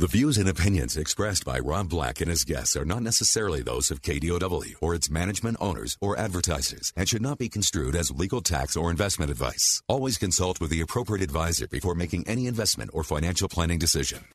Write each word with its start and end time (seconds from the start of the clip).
The 0.00 0.06
views 0.06 0.38
and 0.38 0.48
opinions 0.48 0.96
expressed 0.96 1.44
by 1.44 1.58
Rob 1.58 1.88
Black 1.88 2.20
and 2.20 2.30
his 2.30 2.44
guests 2.44 2.76
are 2.76 2.84
not 2.84 3.02
necessarily 3.02 3.62
those 3.62 3.90
of 3.90 4.00
KDOW 4.00 4.76
or 4.80 4.94
its 4.94 5.10
management 5.10 5.56
owners 5.60 5.96
or 6.00 6.16
advertisers 6.16 6.92
and 6.96 7.08
should 7.08 7.20
not 7.20 7.36
be 7.36 7.48
construed 7.48 7.96
as 7.96 8.12
legal 8.12 8.40
tax 8.40 8.76
or 8.76 8.92
investment 8.92 9.28
advice. 9.28 9.82
Always 9.88 10.16
consult 10.16 10.60
with 10.60 10.70
the 10.70 10.80
appropriate 10.80 11.24
advisor 11.24 11.66
before 11.66 11.96
making 11.96 12.28
any 12.28 12.46
investment 12.46 12.92
or 12.94 13.02
financial 13.02 13.48
planning 13.48 13.80
decision. 13.80 14.26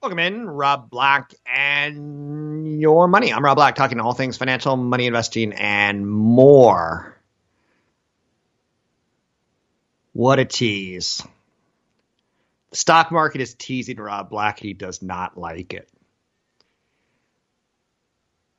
Welcome 0.00 0.18
in, 0.18 0.48
Rob 0.48 0.88
Black 0.88 1.34
and 1.44 2.80
your 2.80 3.06
money. 3.06 3.34
I'm 3.34 3.44
Rob 3.44 3.58
Black, 3.58 3.74
talking 3.74 4.00
all 4.00 4.14
things 4.14 4.38
financial, 4.38 4.78
money 4.78 5.04
investing, 5.04 5.52
and 5.52 6.08
more. 6.08 7.19
What 10.12 10.38
a 10.38 10.44
tease. 10.44 11.22
The 12.70 12.76
stock 12.76 13.12
market 13.12 13.40
is 13.40 13.54
teasing 13.54 13.98
Rob 13.98 14.30
Black. 14.30 14.58
He 14.58 14.74
does 14.74 15.02
not 15.02 15.38
like 15.38 15.74
it. 15.74 15.88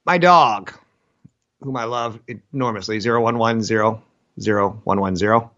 My 0.06 0.18
dog, 0.18 0.74
whom 1.62 1.78
I 1.78 1.86
love 1.86 2.20
enormously, 2.28 3.00
0110 3.00 5.50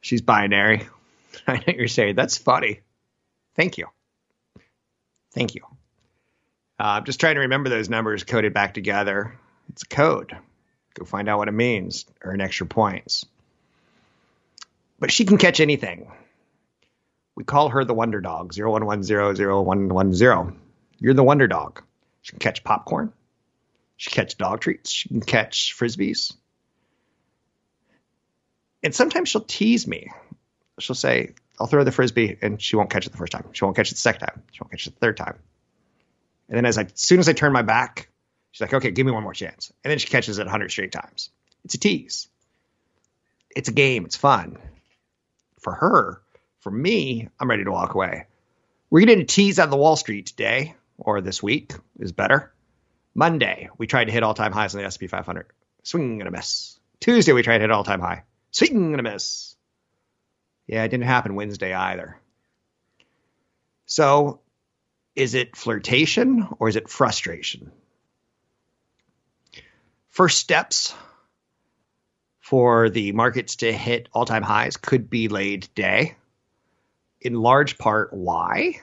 She's 0.00 0.22
binary. 0.22 0.86
I 1.46 1.54
know 1.54 1.74
you're 1.74 1.88
saying, 1.88 2.16
that's 2.16 2.38
funny. 2.38 2.80
Thank 3.54 3.78
you. 3.78 3.86
Thank 5.32 5.54
you. 5.54 5.62
Uh, 6.80 6.98
I'm 6.98 7.04
just 7.04 7.20
trying 7.20 7.34
to 7.34 7.42
remember 7.42 7.68
those 7.68 7.88
numbers 7.88 8.24
coded 8.24 8.54
back 8.54 8.74
together. 8.74 9.38
It's 9.70 9.82
a 9.82 9.88
code. 9.88 10.36
Go 10.94 11.04
find 11.04 11.28
out 11.28 11.38
what 11.38 11.48
it 11.48 11.52
means. 11.52 12.06
Earn 12.22 12.40
extra 12.40 12.66
points. 12.66 13.26
But 14.98 15.12
she 15.12 15.24
can 15.24 15.38
catch 15.38 15.60
anything. 15.60 16.10
We 17.34 17.44
call 17.44 17.68
her 17.68 17.84
the 17.84 17.94
Wonder 17.94 18.20
Dog, 18.20 18.52
01100110. 18.52 20.56
You're 20.98 21.14
the 21.14 21.22
Wonder 21.22 21.46
Dog. 21.46 21.82
She 22.22 22.32
can 22.32 22.40
catch 22.40 22.64
popcorn. 22.64 23.12
She 23.96 24.10
can 24.10 24.24
catch 24.24 24.36
dog 24.36 24.60
treats. 24.60 24.90
She 24.90 25.08
can 25.08 25.20
catch 25.20 25.76
frisbees. 25.78 26.34
And 28.82 28.94
sometimes 28.94 29.28
she'll 29.28 29.42
tease 29.42 29.86
me. 29.86 30.10
She'll 30.78 30.96
say, 30.96 31.34
I'll 31.58 31.66
throw 31.66 31.84
the 31.84 31.92
frisbee 31.92 32.38
and 32.40 32.62
she 32.62 32.76
won't 32.76 32.90
catch 32.90 33.06
it 33.06 33.10
the 33.10 33.18
first 33.18 33.32
time. 33.32 33.48
She 33.52 33.64
won't 33.64 33.76
catch 33.76 33.90
it 33.90 33.94
the 33.94 34.00
second 34.00 34.20
time. 34.20 34.42
She 34.52 34.60
won't 34.60 34.70
catch 34.70 34.86
it 34.86 34.94
the 34.94 35.00
third 35.00 35.16
time. 35.16 35.38
And 36.48 36.56
then 36.56 36.64
as 36.64 36.78
I, 36.78 36.82
as 36.82 36.92
soon 36.94 37.18
as 37.18 37.28
I 37.28 37.32
turn 37.32 37.52
my 37.52 37.62
back, 37.62 38.08
she's 38.52 38.60
like, 38.60 38.74
okay, 38.74 38.90
give 38.90 39.04
me 39.04 39.12
one 39.12 39.22
more 39.22 39.34
chance. 39.34 39.72
And 39.82 39.90
then 39.90 39.98
she 39.98 40.08
catches 40.08 40.38
it 40.38 40.44
100 40.44 40.70
straight 40.70 40.92
times. 40.92 41.30
It's 41.64 41.74
a 41.74 41.78
tease. 41.78 42.28
It's 43.54 43.68
a 43.68 43.72
game. 43.72 44.04
It's 44.04 44.16
fun. 44.16 44.58
For 45.60 45.72
her, 45.72 46.22
for 46.60 46.70
me, 46.70 47.28
I'm 47.38 47.50
ready 47.50 47.64
to 47.64 47.70
walk 47.70 47.94
away. 47.94 48.26
We're 48.90 49.00
getting 49.00 49.22
a 49.22 49.26
tease 49.26 49.58
out 49.58 49.64
of 49.64 49.70
the 49.70 49.76
Wall 49.76 49.96
Street 49.96 50.26
today 50.26 50.74
or 50.98 51.20
this 51.20 51.42
week 51.42 51.72
is 51.98 52.12
better. 52.12 52.52
Monday, 53.14 53.68
we 53.78 53.86
tried 53.86 54.04
to 54.04 54.12
hit 54.12 54.22
all 54.22 54.34
time 54.34 54.52
highs 54.52 54.74
on 54.74 54.82
the 54.82 54.90
SP 54.90 55.06
500. 55.08 55.46
Swing 55.82 56.20
and 56.20 56.28
a 56.28 56.30
miss. 56.30 56.78
Tuesday, 57.00 57.32
we 57.32 57.42
tried 57.42 57.58
to 57.58 57.62
hit 57.62 57.70
all 57.70 57.84
time 57.84 58.00
high. 58.00 58.24
Swing 58.50 58.92
and 58.92 59.00
a 59.00 59.02
miss. 59.02 59.56
Yeah, 60.66 60.84
it 60.84 60.88
didn't 60.88 61.06
happen 61.06 61.34
Wednesday 61.34 61.72
either. 61.72 62.20
So, 63.86 64.40
is 65.16 65.34
it 65.34 65.56
flirtation 65.56 66.46
or 66.58 66.68
is 66.68 66.76
it 66.76 66.88
frustration? 66.88 67.72
First 70.10 70.38
steps 70.38 70.94
for 72.48 72.88
the 72.88 73.12
markets 73.12 73.56
to 73.56 73.70
hit 73.70 74.08
all 74.14 74.24
time 74.24 74.42
highs 74.42 74.78
could 74.78 75.10
be 75.10 75.28
laid 75.28 75.64
today. 75.64 76.16
In 77.20 77.34
large 77.34 77.76
part, 77.76 78.10
why? 78.14 78.80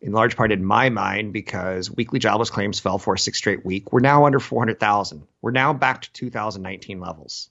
In 0.00 0.12
large 0.12 0.36
part, 0.36 0.52
in 0.52 0.64
my 0.64 0.88
mind, 0.88 1.32
because 1.32 1.90
weekly 1.90 2.20
jobless 2.20 2.48
claims 2.48 2.78
fell 2.78 2.98
for 2.98 3.14
a 3.14 3.18
six 3.18 3.38
straight 3.38 3.66
week. 3.66 3.92
We're 3.92 3.98
now 3.98 4.24
under 4.24 4.38
400,000. 4.38 5.26
We're 5.42 5.50
now 5.50 5.72
back 5.72 6.02
to 6.02 6.12
2019 6.12 7.00
levels. 7.00 7.50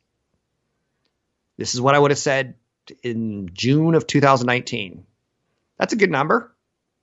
This 1.57 1.75
is 1.75 1.81
what 1.81 1.95
I 1.95 1.99
would 1.99 2.11
have 2.11 2.17
said 2.17 2.55
in 3.03 3.49
June 3.51 3.95
of 3.95 4.07
2019. 4.07 5.05
That's 5.77 5.91
a 5.91 5.97
good 5.97 6.11
number. 6.11 6.55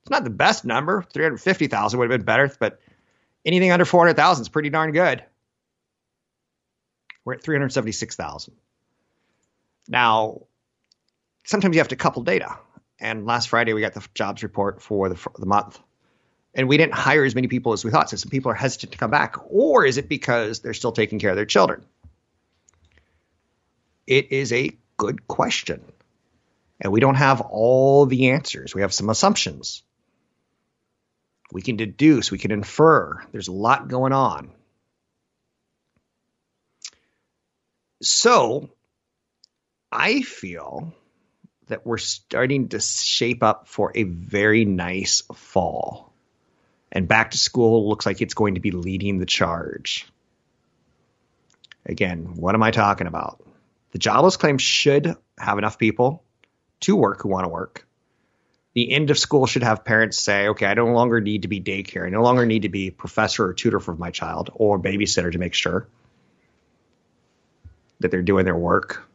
It's 0.05 0.11
not 0.11 0.25
the 0.25 0.31
best 0.31 0.65
number. 0.65 1.05
350,000 1.13 1.99
would 1.99 2.11
have 2.11 2.19
been 2.19 2.25
better, 2.25 2.51
but 2.59 2.81
anything 3.45 3.73
under 3.73 3.85
400,000 3.85 4.41
is 4.41 4.49
pretty 4.49 4.71
darn 4.71 4.93
good. 4.93 5.23
We're 7.27 7.35
at 7.35 7.43
376,000. 7.43 8.55
Now, 9.89 10.43
sometimes 11.45 11.75
you 11.75 11.81
have 11.81 11.89
to 11.89 11.97
couple 11.97 12.23
data. 12.23 12.57
And 13.01 13.27
last 13.27 13.49
Friday, 13.49 13.73
we 13.73 13.81
got 13.81 13.95
the 13.95 14.07
jobs 14.15 14.45
report 14.45 14.81
for 14.81 15.09
the, 15.09 15.17
for 15.17 15.33
the 15.37 15.45
month. 15.45 15.81
And 16.55 16.69
we 16.69 16.77
didn't 16.77 16.95
hire 16.95 17.25
as 17.25 17.35
many 17.35 17.49
people 17.49 17.73
as 17.73 17.85
we 17.85 17.91
thought. 17.91 18.11
So 18.11 18.17
some 18.17 18.31
people 18.31 18.53
are 18.53 18.55
hesitant 18.55 18.93
to 18.93 18.99
come 18.99 19.11
back. 19.11 19.35
Or 19.51 19.85
is 19.85 19.99
it 19.99 20.09
because 20.09 20.61
they're 20.61 20.73
still 20.73 20.93
taking 20.93 21.19
care 21.19 21.31
of 21.31 21.37
their 21.37 21.47
children? 21.47 21.85
It 24.07 24.31
is 24.31 24.53
a 24.53 24.71
good 24.97 25.27
question. 25.27 25.83
And 26.81 26.93
we 26.93 27.01
don't 27.01 27.17
have 27.17 27.41
all 27.41 28.07
the 28.07 28.31
answers. 28.31 28.73
We 28.73 28.83
have 28.83 28.95
some 28.95 29.11
assumptions. 29.11 29.83
We 31.51 31.61
can 31.61 31.77
deduce, 31.77 32.31
we 32.31 32.39
can 32.39 32.53
infer. 32.53 33.21
There's 33.33 33.49
a 33.49 33.53
lot 33.53 33.89
going 33.89 34.13
on. 34.13 34.53
So 38.03 38.71
I 39.91 40.23
feel 40.23 40.95
that 41.69 41.87
we're 41.87 41.99
starting 41.99 42.69
to 42.69 42.81
shape 42.81 43.43
up 43.43 43.69
for 43.69 43.93
a 43.95 44.05
very 44.05 44.65
nice 44.65 45.23
fall. 45.35 46.13
And 46.93 47.09
back 47.09 47.33
to 47.33 47.39
school 47.39 47.89
looks 47.89 48.07
like 48.07 48.21
it's 48.21 48.35
going 48.35 48.55
to 48.55 48.61
be 48.61 48.71
leading 48.71 49.19
the 49.19 49.27
charge. 49.27 50.07
Again, 51.85 52.37
what 52.37 52.55
am 52.55 52.63
I 52.63 52.71
talking 52.71 53.07
about? 53.07 53.43
The 53.93 53.99
jobless 53.99 54.37
claim 54.37 54.59
should 54.59 55.17
have 55.39 55.59
enough 55.59 55.79
people 55.79 56.23
to 56.81 56.97
work 56.97 57.23
who 57.23 57.29
want 57.29 57.45
to 57.45 57.51
work. 57.51 57.87
The 58.75 58.93
end 58.93 59.11
of 59.11 59.19
school 59.19 59.47
should 59.47 59.63
have 59.63 59.85
parents 59.85 60.19
say, 60.19 60.49
okay, 60.49 60.67
I 60.67 60.75
no 60.75 60.87
longer 60.87 61.21
need 61.21 61.43
to 61.43 61.49
be 61.49 61.61
daycare. 61.61 62.07
I 62.07 62.11
no 62.11 62.23
longer 62.23 62.45
need 62.45 62.63
to 62.63 62.69
be 62.69 62.91
professor 62.91 63.47
or 63.47 63.55
tutor 63.55 63.81
for 63.81 63.95
my 63.95 64.11
child 64.11 64.51
or 64.55 64.79
babysitter 64.79 65.33
to 65.33 65.39
make 65.39 65.55
sure 65.55 65.89
that 68.01 68.11
they're 68.11 68.23
doing 68.23 68.45
their 68.45 68.57
work. 68.57 69.09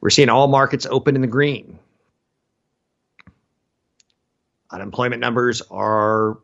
We're 0.00 0.10
seeing 0.10 0.28
all 0.28 0.48
markets 0.48 0.86
open 0.86 1.14
in 1.14 1.22
the 1.22 1.26
green. 1.26 1.78
Unemployment 4.70 5.20
numbers 5.20 5.62
are 5.70 6.38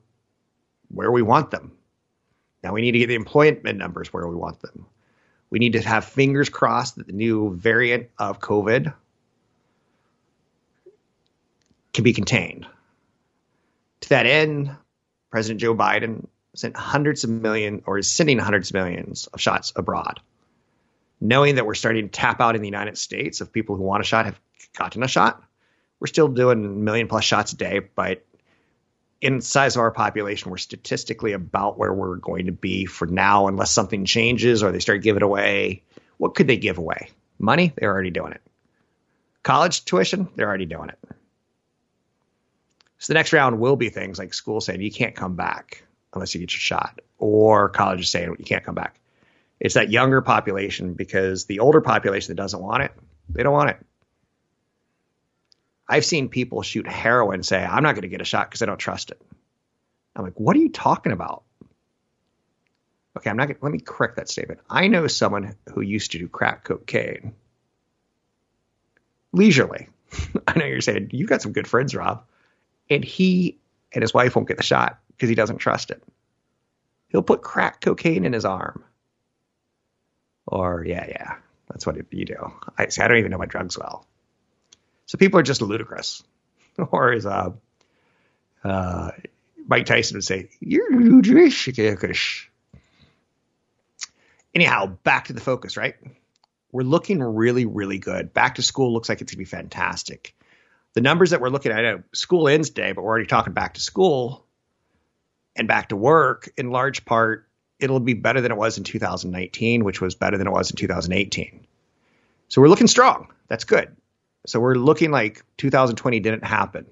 where 0.88 1.10
we 1.10 1.22
want 1.22 1.50
them. 1.50 1.72
Now 2.62 2.72
we 2.72 2.80
need 2.80 2.92
to 2.92 2.98
get 2.98 3.08
the 3.08 3.14
employment 3.14 3.76
numbers 3.76 4.12
where 4.12 4.26
we 4.26 4.34
want 4.34 4.60
them. 4.60 4.86
We 5.50 5.58
need 5.58 5.72
to 5.72 5.80
have 5.80 6.04
fingers 6.04 6.48
crossed 6.48 6.96
that 6.96 7.06
the 7.06 7.12
new 7.12 7.54
variant 7.56 8.08
of 8.18 8.40
COVID 8.40 8.94
can 11.92 12.04
be 12.04 12.12
contained. 12.12 12.66
To 14.02 14.08
that 14.10 14.26
end, 14.26 14.70
President 15.30 15.60
Joe 15.60 15.74
Biden 15.74 16.26
sent 16.54 16.76
hundreds 16.76 17.24
of 17.24 17.30
millions 17.30 17.82
or 17.86 17.98
is 17.98 18.10
sending 18.10 18.38
hundreds 18.38 18.70
of 18.70 18.74
millions 18.74 19.26
of 19.28 19.40
shots 19.40 19.72
abroad. 19.76 20.20
Knowing 21.20 21.56
that 21.56 21.66
we're 21.66 21.74
starting 21.74 22.06
to 22.06 22.10
tap 22.10 22.40
out 22.40 22.56
in 22.56 22.62
the 22.62 22.68
United 22.68 22.96
States 22.96 23.40
of 23.40 23.52
people 23.52 23.76
who 23.76 23.82
want 23.82 24.00
a 24.00 24.04
shot 24.04 24.24
have 24.24 24.40
gotten 24.76 25.02
a 25.02 25.08
shot. 25.08 25.42
We're 25.98 26.06
still 26.06 26.28
doing 26.28 26.64
a 26.64 26.68
million 26.68 27.08
plus 27.08 27.24
shots 27.24 27.52
a 27.52 27.56
day, 27.56 27.80
but 27.94 28.24
in 29.20 29.42
size 29.42 29.76
of 29.76 29.80
our 29.80 29.90
population, 29.90 30.50
we're 30.50 30.56
statistically 30.56 31.32
about 31.32 31.78
where 31.78 31.92
we're 31.92 32.16
going 32.16 32.46
to 32.46 32.52
be 32.52 32.86
for 32.86 33.06
now, 33.06 33.48
unless 33.48 33.70
something 33.70 34.06
changes 34.06 34.62
or 34.62 34.72
they 34.72 34.78
start 34.78 35.02
giving 35.02 35.22
away. 35.22 35.82
What 36.16 36.34
could 36.34 36.46
they 36.46 36.56
give 36.56 36.78
away? 36.78 37.10
Money? 37.38 37.72
They're 37.76 37.92
already 37.92 38.10
doing 38.10 38.32
it. 38.32 38.40
College 39.42 39.84
tuition? 39.84 40.28
They're 40.36 40.48
already 40.48 40.66
doing 40.66 40.88
it. 40.88 40.98
So 42.98 43.12
the 43.12 43.18
next 43.18 43.32
round 43.32 43.60
will 43.60 43.76
be 43.76 43.88
things 43.88 44.18
like 44.18 44.34
school 44.34 44.60
saying 44.60 44.82
you 44.82 44.90
can't 44.90 45.14
come 45.14 45.34
back 45.34 45.84
unless 46.12 46.34
you 46.34 46.40
get 46.40 46.52
your 46.52 46.60
shot, 46.60 47.00
or 47.18 47.68
colleges 47.70 48.10
saying 48.10 48.36
you 48.38 48.44
can't 48.44 48.64
come 48.64 48.74
back. 48.74 48.99
It's 49.60 49.74
that 49.74 49.90
younger 49.90 50.22
population 50.22 50.94
because 50.94 51.44
the 51.44 51.60
older 51.60 51.82
population 51.82 52.34
that 52.34 52.42
doesn't 52.42 52.62
want 52.62 52.82
it, 52.82 52.92
they 53.28 53.42
don't 53.42 53.52
want 53.52 53.70
it. 53.70 53.86
I've 55.86 56.04
seen 56.04 56.28
people 56.28 56.62
shoot 56.62 56.86
heroin 56.86 57.42
say, 57.42 57.62
I'm 57.62 57.82
not 57.82 57.94
going 57.94 58.02
to 58.02 58.08
get 58.08 58.20
a 58.20 58.24
shot 58.24 58.48
because 58.48 58.62
I 58.62 58.66
don't 58.66 58.78
trust 58.78 59.10
it. 59.10 59.20
I'm 60.16 60.24
like, 60.24 60.38
what 60.38 60.56
are 60.56 60.60
you 60.60 60.70
talking 60.70 61.12
about? 61.12 61.42
Okay, 63.16 63.28
I'm 63.28 63.36
not 63.36 63.46
going 63.46 63.56
to, 63.56 63.64
let 63.64 63.72
me 63.72 63.80
correct 63.80 64.16
that 64.16 64.28
statement. 64.28 64.60
I 64.70 64.88
know 64.88 65.06
someone 65.08 65.56
who 65.74 65.80
used 65.80 66.12
to 66.12 66.18
do 66.18 66.28
crack 66.28 66.64
cocaine 66.64 67.34
leisurely. 69.32 69.88
I 70.46 70.58
know 70.58 70.64
you're 70.64 70.80
saying, 70.80 71.10
you've 71.12 71.28
got 71.28 71.42
some 71.42 71.52
good 71.52 71.68
friends, 71.68 71.94
Rob. 71.94 72.24
And 72.88 73.04
he 73.04 73.58
and 73.92 74.02
his 74.02 74.14
wife 74.14 74.36
won't 74.36 74.48
get 74.48 74.56
the 74.56 74.62
shot 74.62 75.00
because 75.08 75.28
he 75.28 75.34
doesn't 75.34 75.58
trust 75.58 75.90
it. 75.90 76.02
He'll 77.08 77.22
put 77.22 77.42
crack 77.42 77.80
cocaine 77.80 78.24
in 78.24 78.32
his 78.32 78.44
arm. 78.44 78.84
Or, 80.46 80.84
yeah, 80.86 81.06
yeah, 81.08 81.34
that's 81.68 81.86
what 81.86 81.96
you 82.10 82.24
do. 82.24 82.52
I, 82.76 82.88
see, 82.88 83.02
I 83.02 83.08
don't 83.08 83.18
even 83.18 83.30
know 83.30 83.38
my 83.38 83.46
drugs 83.46 83.78
well. 83.78 84.06
So 85.06 85.18
people 85.18 85.40
are 85.40 85.44
just 85.44 85.62
ludicrous. 85.62 86.22
or 86.90 87.12
as 87.12 87.26
uh, 87.26 87.50
uh, 88.64 89.10
Mike 89.66 89.86
Tyson 89.86 90.16
would 90.16 90.24
say, 90.24 90.50
you're 90.60 90.90
ludicrous. 90.90 92.46
Anyhow, 94.54 94.86
back 94.86 95.26
to 95.26 95.32
the 95.32 95.40
focus, 95.40 95.76
right? 95.76 95.94
We're 96.72 96.82
looking 96.82 97.22
really, 97.22 97.66
really 97.66 97.98
good. 97.98 98.32
Back 98.32 98.56
to 98.56 98.62
school 98.62 98.92
looks 98.92 99.08
like 99.08 99.20
it's 99.20 99.32
to 99.32 99.38
be 99.38 99.44
fantastic. 99.44 100.34
The 100.94 101.00
numbers 101.00 101.30
that 101.30 101.40
we're 101.40 101.50
looking 101.50 101.72
at, 101.72 101.82
know 101.82 102.02
school 102.12 102.48
ends 102.48 102.70
today, 102.70 102.92
but 102.92 103.02
we're 103.02 103.10
already 103.10 103.26
talking 103.26 103.52
back 103.52 103.74
to 103.74 103.80
school 103.80 104.44
and 105.54 105.68
back 105.68 105.90
to 105.90 105.96
work 105.96 106.50
in 106.56 106.70
large 106.70 107.04
part 107.04 107.48
it'll 107.80 108.00
be 108.00 108.14
better 108.14 108.40
than 108.40 108.52
it 108.52 108.58
was 108.58 108.78
in 108.78 108.84
2019 108.84 109.84
which 109.84 110.00
was 110.00 110.14
better 110.14 110.38
than 110.38 110.46
it 110.46 110.52
was 110.52 110.70
in 110.70 110.76
2018 110.76 111.66
so 112.50 112.60
we're 112.60 112.68
looking 112.68 112.88
strong. 112.88 113.28
That's 113.48 113.64
good. 113.64 113.96
So 114.46 114.58
we're 114.58 114.74
looking 114.74 115.12
like 115.12 115.44
2020 115.58 116.18
didn't 116.18 116.44
happen. 116.44 116.86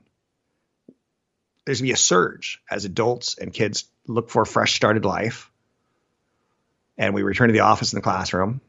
There's 1.67 1.79
to 1.79 1.83
be 1.83 1.91
a 1.91 1.97
surge 1.97 2.63
as 2.71 2.85
adults 2.85 3.37
and 3.37 3.53
kids 3.53 3.85
look 4.07 4.31
for 4.31 4.43
a 4.43 4.47
fresh 4.47 4.75
started 4.75 5.05
life. 5.05 5.51
And 6.97 7.13
we 7.13 7.23
return 7.23 7.49
to 7.49 7.53
the 7.53 7.61
office 7.61 7.93
in 7.93 7.97
the 7.97 8.03
classroom. 8.03 8.61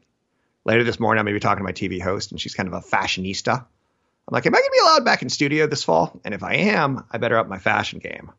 Later 0.64 0.84
this 0.84 1.00
morning 1.00 1.20
i'm 1.20 1.26
to 1.26 1.32
be 1.32 1.40
talking 1.40 1.60
to 1.60 1.64
my 1.64 1.72
tv 1.72 2.02
host 2.02 2.32
and 2.32 2.40
she's 2.40 2.54
kind 2.54 2.68
of 2.68 2.74
a 2.74 2.80
fashionista. 2.80 3.54
I'm 3.56 4.32
like 4.32 4.46
am 4.46 4.54
i 4.54 4.58
to 4.58 4.70
be 4.70 4.78
allowed 4.80 5.04
back 5.04 5.22
in 5.22 5.28
studio 5.28 5.66
this 5.68 5.84
fall? 5.84 6.20
And 6.24 6.34
if 6.34 6.42
i 6.42 6.54
am 6.54 7.04
i 7.10 7.18
better 7.18 7.38
up 7.38 7.48
my 7.48 7.58
fashion 7.58 8.00
game. 8.00 8.32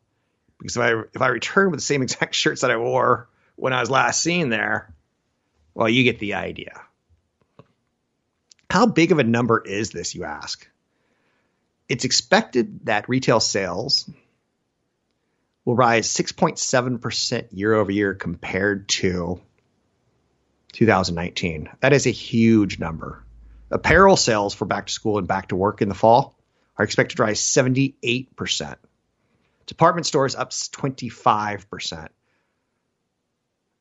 Because 0.58 0.76
if 0.76 0.82
I 0.82 0.92
if 1.14 1.22
I 1.22 1.28
return 1.28 1.70
with 1.70 1.80
the 1.80 1.84
same 1.84 2.02
exact 2.02 2.34
shirts 2.34 2.60
that 2.60 2.70
I 2.70 2.76
wore 2.76 3.28
when 3.56 3.72
I 3.72 3.80
was 3.80 3.90
last 3.90 4.22
seen 4.22 4.48
there, 4.48 4.92
well, 5.74 5.88
you 5.88 6.04
get 6.04 6.18
the 6.18 6.34
idea. 6.34 6.80
How 8.70 8.86
big 8.86 9.12
of 9.12 9.18
a 9.18 9.24
number 9.24 9.60
is 9.60 9.90
this, 9.90 10.14
you 10.14 10.24
ask? 10.24 10.66
It's 11.88 12.04
expected 12.04 12.86
that 12.86 13.08
retail 13.08 13.40
sales 13.40 14.08
will 15.64 15.76
rise 15.76 16.08
6.7% 16.08 17.48
year 17.52 17.74
over 17.74 17.92
year 17.92 18.14
compared 18.14 18.88
to 18.88 19.40
2019. 20.72 21.68
That 21.80 21.92
is 21.92 22.06
a 22.06 22.10
huge 22.10 22.78
number. 22.78 23.24
Apparel 23.70 24.16
sales 24.16 24.54
for 24.54 24.64
back 24.64 24.86
to 24.86 24.92
school 24.92 25.18
and 25.18 25.28
back 25.28 25.48
to 25.48 25.56
work 25.56 25.82
in 25.82 25.88
the 25.88 25.94
fall 25.94 26.36
are 26.76 26.84
expected 26.84 27.16
to 27.16 27.22
rise 27.22 27.40
78%. 27.40 28.76
Department 29.66 30.06
stores 30.06 30.34
up 30.34 30.50
25%. 30.50 32.08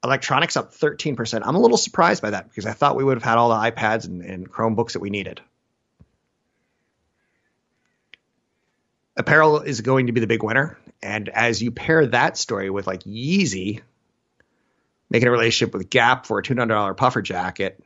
Electronics 0.03 0.57
up 0.57 0.74
13%. 0.74 1.42
I'm 1.45 1.56
a 1.56 1.59
little 1.59 1.77
surprised 1.77 2.21
by 2.21 2.31
that 2.31 2.50
because 2.50 2.65
I 2.65 2.74
thought 2.74 2.95
we 2.95 3.03
would 3.03 3.18
have 3.18 3.24
had 3.24 3.38
all 3.38 3.50
the 3.50 3.71
iPads 3.71 4.06
and, 4.06 4.21
and 4.21 4.51
Chromebooks 4.51 4.94
that 4.94 5.00
we 5.00 5.12
needed. 5.12 5.42
Apparel 9.15 9.59
is 9.59 9.81
going 9.81 10.07
to 10.07 10.13
be 10.13 10.19
the 10.19 10.27
big 10.27 10.42
winner. 10.42 10.77
And 11.03 11.30
as 11.30 11.62
you 11.62 11.71
pair 11.71 12.07
that 12.07 12.38
story 12.38 12.69
with 12.69 12.88
like 12.88 13.03
Yeezy 13.03 13.81
making 15.09 15.27
a 15.27 15.31
relationship 15.31 15.74
with 15.74 15.89
Gap 15.89 16.25
for 16.25 16.39
a 16.39 16.44
$200 16.44 16.97
puffer 16.97 17.21
jacket, 17.21 17.83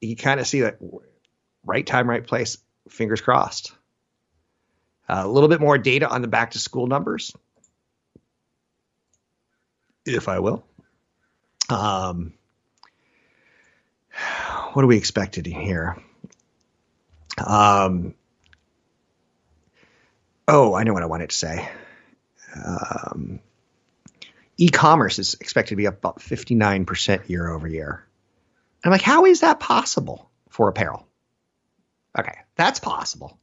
you 0.00 0.16
kind 0.16 0.40
of 0.40 0.46
see 0.46 0.62
that 0.62 0.78
right 1.64 1.86
time, 1.86 2.08
right 2.08 2.26
place. 2.26 2.58
Fingers 2.88 3.20
crossed. 3.20 3.72
Uh, 5.08 5.22
a 5.24 5.28
little 5.28 5.48
bit 5.48 5.60
more 5.60 5.78
data 5.78 6.08
on 6.08 6.22
the 6.22 6.28
back 6.28 6.52
to 6.52 6.58
school 6.58 6.86
numbers, 6.86 7.34
if 10.04 10.28
I 10.28 10.38
will. 10.38 10.64
Um, 11.68 12.34
what 14.72 14.84
are 14.84 14.88
we 14.88 14.96
expected 14.96 15.46
here? 15.46 15.96
Um, 17.44 18.14
oh, 20.46 20.74
I 20.74 20.84
know 20.84 20.92
what 20.92 21.02
I 21.02 21.06
wanted 21.06 21.30
to 21.30 21.36
say. 21.36 21.68
Um, 22.54 23.40
e-commerce 24.56 25.18
is 25.18 25.34
expected 25.34 25.70
to 25.70 25.76
be 25.76 25.86
up 25.86 25.98
about 25.98 26.18
59% 26.18 27.28
year 27.28 27.48
over 27.48 27.68
year. 27.68 28.04
I'm 28.84 28.90
like, 28.90 29.02
how 29.02 29.26
is 29.26 29.40
that 29.40 29.60
possible 29.60 30.30
for 30.50 30.68
apparel? 30.68 31.06
Okay, 32.18 32.36
that's 32.56 32.80
possible 32.80 33.38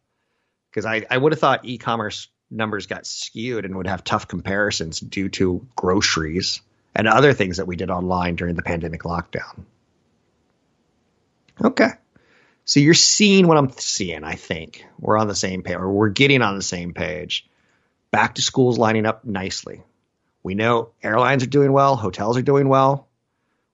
because 0.69 0.85
I, 0.85 1.05
I 1.09 1.17
would 1.17 1.31
have 1.31 1.39
thought 1.39 1.65
e-commerce 1.65 2.27
numbers 2.51 2.87
got 2.87 3.05
skewed 3.05 3.65
and 3.65 3.75
would 3.75 3.87
have 3.87 4.03
tough 4.03 4.27
comparisons 4.27 4.99
due 4.99 5.29
to 5.29 5.67
groceries 5.75 6.61
and 6.95 7.07
other 7.07 7.33
things 7.33 7.57
that 7.57 7.67
we 7.67 7.75
did 7.75 7.89
online 7.89 8.35
during 8.35 8.55
the 8.55 8.61
pandemic 8.63 9.01
lockdown. 9.01 9.65
Okay. 11.63 11.89
So 12.63 12.79
you're 12.79 12.93
seeing 12.93 13.47
what 13.47 13.57
I'm 13.57 13.71
seeing, 13.71 14.23
I 14.23 14.35
think. 14.35 14.85
We're 14.99 15.17
on 15.17 15.27
the 15.27 15.35
same 15.35 15.61
page, 15.61 15.75
or 15.75 15.91
we're 15.91 16.09
getting 16.09 16.41
on 16.41 16.55
the 16.55 16.63
same 16.63 16.93
page. 16.93 17.47
Back 18.11 18.35
to 18.35 18.41
school 18.41 18.71
is 18.71 18.77
lining 18.77 19.05
up 19.05 19.25
nicely. 19.25 19.83
We 20.41 20.55
know 20.55 20.91
airlines 21.03 21.43
are 21.43 21.47
doing 21.47 21.71
well, 21.71 21.95
hotels 21.95 22.37
are 22.37 22.41
doing 22.41 22.69
well. 22.69 23.07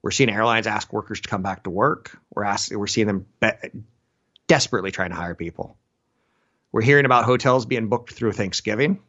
We're 0.01 0.11
seeing 0.11 0.29
airlines 0.29 0.67
ask 0.67 0.91
workers 0.91 1.21
to 1.21 1.29
come 1.29 1.43
back 1.43 1.63
to 1.63 1.69
work. 1.69 2.17
We're 2.33 2.43
asking, 2.43 2.79
we're 2.79 2.87
seeing 2.87 3.07
them 3.07 3.27
be- 3.39 3.83
desperately 4.47 4.91
trying 4.91 5.11
to 5.11 5.15
hire 5.15 5.35
people. 5.35 5.77
We're 6.71 6.81
hearing 6.81 7.05
about 7.05 7.25
hotels 7.25 7.65
being 7.65 7.87
booked 7.87 8.13
through 8.13 8.31
Thanksgiving. 8.31 8.99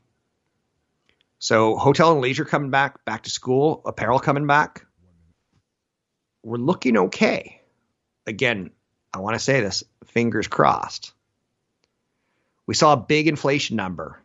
So 1.42 1.76
hotel 1.76 2.12
and 2.12 2.20
leisure 2.20 2.44
coming 2.44 2.70
back, 2.70 3.04
back 3.04 3.24
to 3.24 3.30
school, 3.30 3.82
apparel 3.84 4.20
coming 4.20 4.46
back. 4.46 4.86
We're 6.44 6.56
looking 6.56 6.96
okay. 6.96 7.60
Again, 8.28 8.70
I 9.12 9.18
want 9.18 9.34
to 9.34 9.40
say 9.40 9.60
this, 9.60 9.82
fingers 10.06 10.46
crossed. 10.46 11.12
We 12.68 12.75
saw 12.75 12.92
a 12.92 12.96
big 12.96 13.26
inflation 13.26 13.75
number 13.75 14.22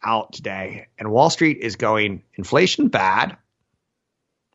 out 0.00 0.32
today, 0.32 0.86
and 0.96 1.10
Wall 1.10 1.28
Street 1.28 1.58
is 1.60 1.74
going 1.74 2.22
inflation 2.34 2.86
bad, 2.86 3.36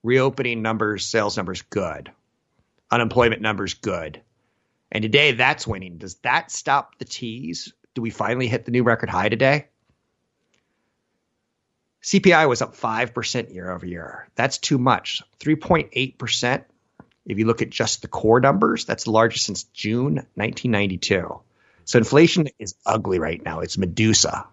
reopening 0.04 0.62
numbers, 0.62 1.06
sales 1.06 1.36
numbers 1.36 1.64
good, 1.64 2.10
unemployment 2.90 3.42
numbers 3.42 3.74
good. 3.74 4.22
And 4.90 5.02
today 5.02 5.34
that's 5.34 5.68
winning. 5.68 5.98
Does 5.98 6.16
that 6.20 6.50
stop 6.50 6.98
the 6.98 7.04
tease? 7.04 7.74
Do 7.94 8.02
we 8.02 8.10
finally 8.10 8.48
hit 8.48 8.64
the 8.64 8.72
new 8.72 8.84
record 8.84 9.10
high 9.10 9.28
today? 9.28 9.68
CPI 12.04 12.48
was 12.50 12.62
up 12.62 12.76
5% 12.76 13.54
year 13.54 13.70
over 13.72 13.86
year. 13.86 14.28
That's 14.36 14.58
too 14.58 14.78
much. 14.78 15.22
3.8%. 15.40 16.64
If 17.26 17.38
you 17.38 17.46
look 17.46 17.62
at 17.62 17.70
just 17.70 18.02
the 18.02 18.08
core 18.08 18.40
numbers, 18.40 18.86
that's 18.86 19.04
the 19.04 19.12
largest 19.12 19.46
since 19.46 19.64
June 19.66 20.16
1992. 20.36 21.42
So 21.86 21.98
inflation 21.98 22.48
is 22.58 22.76
ugly 22.86 23.20
right 23.20 23.44
now. 23.44 23.60
It's 23.60 23.78
Medusa. 23.78 24.48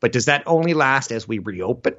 But 0.00 0.12
does 0.12 0.24
that 0.24 0.42
only 0.46 0.74
last 0.74 1.12
as 1.12 1.28
we 1.28 1.38
reopen? 1.38 1.94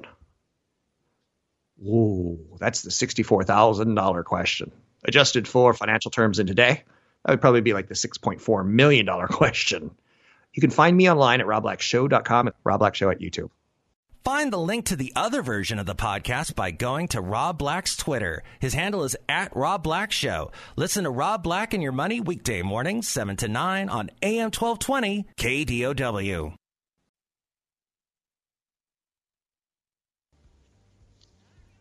Ooh, 1.82 2.38
that's 2.58 2.82
the 2.82 2.90
$64,000 2.90 4.24
question 4.24 4.72
adjusted 5.04 5.46
for 5.46 5.74
financial 5.74 6.10
terms 6.10 6.38
in 6.38 6.46
today, 6.46 6.82
that 7.24 7.32
would 7.32 7.40
probably 7.40 7.60
be 7.60 7.72
like 7.72 7.88
the 7.88 7.94
$6.4 7.94 8.66
million 8.66 9.06
question. 9.28 9.90
You 10.52 10.60
can 10.60 10.70
find 10.70 10.96
me 10.96 11.10
online 11.10 11.40
at 11.40 11.46
robblackshow.com 11.46 12.46
and 12.46 12.56
robblackshow 12.64 13.12
at 13.12 13.20
YouTube. 13.20 13.50
Find 14.24 14.50
the 14.50 14.58
link 14.58 14.86
to 14.86 14.96
the 14.96 15.12
other 15.14 15.42
version 15.42 15.78
of 15.78 15.84
the 15.84 15.94
podcast 15.94 16.54
by 16.54 16.70
going 16.70 17.08
to 17.08 17.20
Rob 17.20 17.58
Black's 17.58 17.94
Twitter. 17.94 18.42
His 18.58 18.72
handle 18.72 19.04
is 19.04 19.14
at 19.28 19.54
Rob 19.54 19.82
Black 19.82 20.12
Show. 20.12 20.50
Listen 20.76 21.04
to 21.04 21.10
Rob 21.10 21.42
Black 21.42 21.74
and 21.74 21.82
Your 21.82 21.92
Money 21.92 22.20
weekday 22.20 22.62
mornings, 22.62 23.06
7 23.06 23.36
to 23.36 23.48
9 23.48 23.90
on 23.90 24.10
AM 24.22 24.50
1220 24.50 25.26
KDOW. 25.36 26.54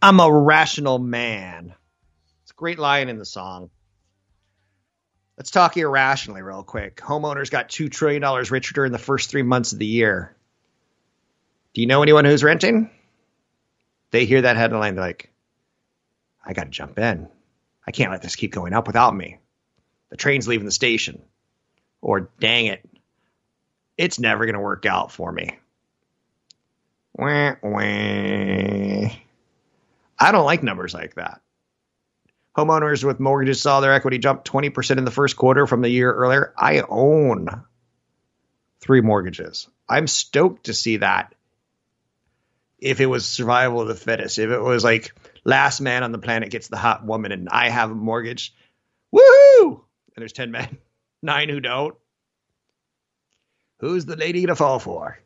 I'm 0.02 0.20
a 0.20 0.30
rational 0.30 1.00
man 1.00 1.74
It's 2.42 2.52
a 2.52 2.56
great 2.56 2.78
line 2.78 3.08
in 3.08 3.18
the 3.20 3.26
song. 3.26 3.70
Let's 5.38 5.50
talk 5.50 5.78
irrationally 5.78 6.42
real 6.42 6.64
quick. 6.64 6.98
Homeowners 6.98 7.50
got 7.50 7.70
$2 7.70 7.90
trillion 7.90 8.22
richer 8.52 8.74
during 8.74 8.92
the 8.92 9.00
first 9.00 9.30
three 9.30 9.44
months 9.44 9.72
of 9.72 9.80
the 9.80 9.86
year. 9.86 10.36
Do 11.74 11.82
you 11.82 11.88
know 11.88 12.04
anyone 12.04 12.26
who's 12.26 12.44
renting? 12.44 12.90
They 14.12 14.26
hear 14.26 14.42
that 14.42 14.58
headline, 14.58 14.96
they're 14.96 15.04
like, 15.04 15.32
I 16.46 16.54
got 16.54 16.66
to 16.66 16.70
jump 16.70 17.00
in. 17.00 17.28
I 17.86 17.92
can't 17.92 18.12
let 18.12 18.22
this 18.22 18.36
keep 18.36 18.54
going 18.54 18.74
up 18.74 18.88
without 18.88 19.16
me. 19.16 19.40
The 20.10 20.18
train's 20.18 20.48
leaving 20.48 20.66
the 20.66 20.72
station. 20.72 21.22
Or 22.02 22.30
dang 22.40 22.68
it, 22.68 22.88
it's 23.98 24.20
never 24.20 24.46
going 24.46 24.56
to 24.56 24.62
work 24.62 24.86
out 24.86 25.12
for 25.12 25.32
me. 25.32 25.58
Wah, 27.14 27.56
wah. 27.62 29.10
I 30.20 30.32
don't 30.32 30.46
like 30.46 30.64
numbers 30.64 30.94
like 30.94 31.16
that. 31.16 31.42
Homeowners 32.56 33.04
with 33.04 33.20
mortgages 33.20 33.62
saw 33.62 33.80
their 33.80 33.94
equity 33.94 34.20
jump 34.20 34.44
20% 34.44 34.98
in 34.98 35.06
the 35.06 35.12
first 35.12 35.36
quarter 35.36 35.66
from 35.66 35.82
the 35.82 35.90
year 35.90 36.14
earlier. 36.14 36.54
I 36.56 36.84
own 36.88 37.64
three 38.80 39.02
mortgages. 39.02 39.68
I'm 39.90 40.08
stoked 40.08 40.66
to 40.66 40.74
see 40.74 40.98
that. 40.98 41.34
If 42.84 43.00
it 43.00 43.06
was 43.06 43.26
survival 43.26 43.82
of 43.82 43.88
the 43.88 43.96
fittest, 43.96 44.38
if 44.38 44.50
it 44.50 44.60
was 44.60 44.84
like 44.84 45.14
last 45.46 45.80
man 45.80 46.04
on 46.04 46.12
the 46.12 46.18
planet 46.18 46.52
gets 46.52 46.68
the 46.68 46.78
hot 46.78 47.06
woman 47.06 47.32
and 47.32 47.48
I 47.48 47.70
have 47.70 47.90
a 47.90 47.96
mortgage, 47.96 48.54
woohoo! 49.16 49.82
And 50.16 50.22
there's 50.22 50.34
10 50.34 50.52
men, 50.52 50.78
nine 51.22 51.48
who 51.48 51.62
don't. 51.62 51.96
Who's 53.80 54.06
the 54.06 54.18
lady 54.18 54.46
to 54.46 54.56
fall 54.56 54.80
for? 54.80 55.18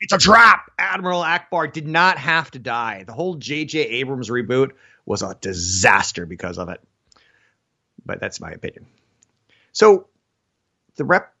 It's 0.00 0.12
a 0.12 0.18
trap. 0.18 0.70
Admiral 0.78 1.22
Ackbar 1.22 1.72
did 1.72 1.86
not 1.86 2.18
have 2.18 2.50
to 2.52 2.58
die. 2.58 3.04
The 3.06 3.12
whole 3.12 3.36
J.J. 3.36 3.78
Abrams 3.80 4.28
reboot 4.28 4.72
was 5.06 5.22
a 5.22 5.36
disaster 5.40 6.26
because 6.26 6.58
of 6.58 6.68
it. 6.68 6.80
But 8.04 8.20
that's 8.20 8.40
my 8.40 8.50
opinion. 8.50 8.86
So 9.72 10.08
the 10.96 11.04
rep, 11.04 11.32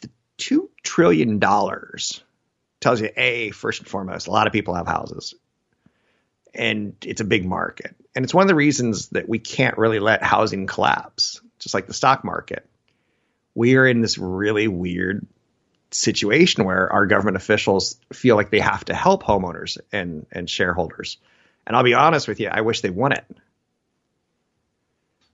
the 0.00 0.10
two 0.38 0.70
trillion 0.82 1.38
dollars 1.38 2.22
tells 2.84 3.00
you 3.00 3.10
a 3.16 3.50
first 3.50 3.80
and 3.80 3.88
foremost, 3.88 4.28
a 4.28 4.30
lot 4.30 4.46
of 4.46 4.52
people 4.52 4.74
have 4.74 4.86
houses, 4.86 5.34
and 6.54 6.94
it's 7.04 7.20
a 7.20 7.24
big 7.24 7.44
market, 7.44 7.96
and 8.14 8.24
it's 8.24 8.34
one 8.34 8.42
of 8.42 8.48
the 8.48 8.54
reasons 8.54 9.08
that 9.08 9.28
we 9.28 9.38
can't 9.38 9.78
really 9.78 9.98
let 9.98 10.22
housing 10.22 10.66
collapse, 10.66 11.40
just 11.58 11.74
like 11.74 11.86
the 11.86 11.94
stock 11.94 12.24
market. 12.24 12.68
We 13.54 13.76
are 13.76 13.86
in 13.86 14.00
this 14.00 14.18
really 14.18 14.68
weird 14.68 15.26
situation 15.90 16.64
where 16.64 16.92
our 16.92 17.06
government 17.06 17.36
officials 17.36 17.96
feel 18.12 18.36
like 18.36 18.50
they 18.50 18.60
have 18.60 18.84
to 18.84 18.94
help 18.94 19.22
homeowners 19.22 19.78
and 19.90 20.26
and 20.30 20.50
shareholders. 20.50 21.18
And 21.66 21.74
I'll 21.74 21.84
be 21.84 21.94
honest 21.94 22.28
with 22.28 22.40
you, 22.40 22.48
I 22.48 22.60
wish 22.60 22.82
they 22.82 22.90
wouldn't. 22.90 23.24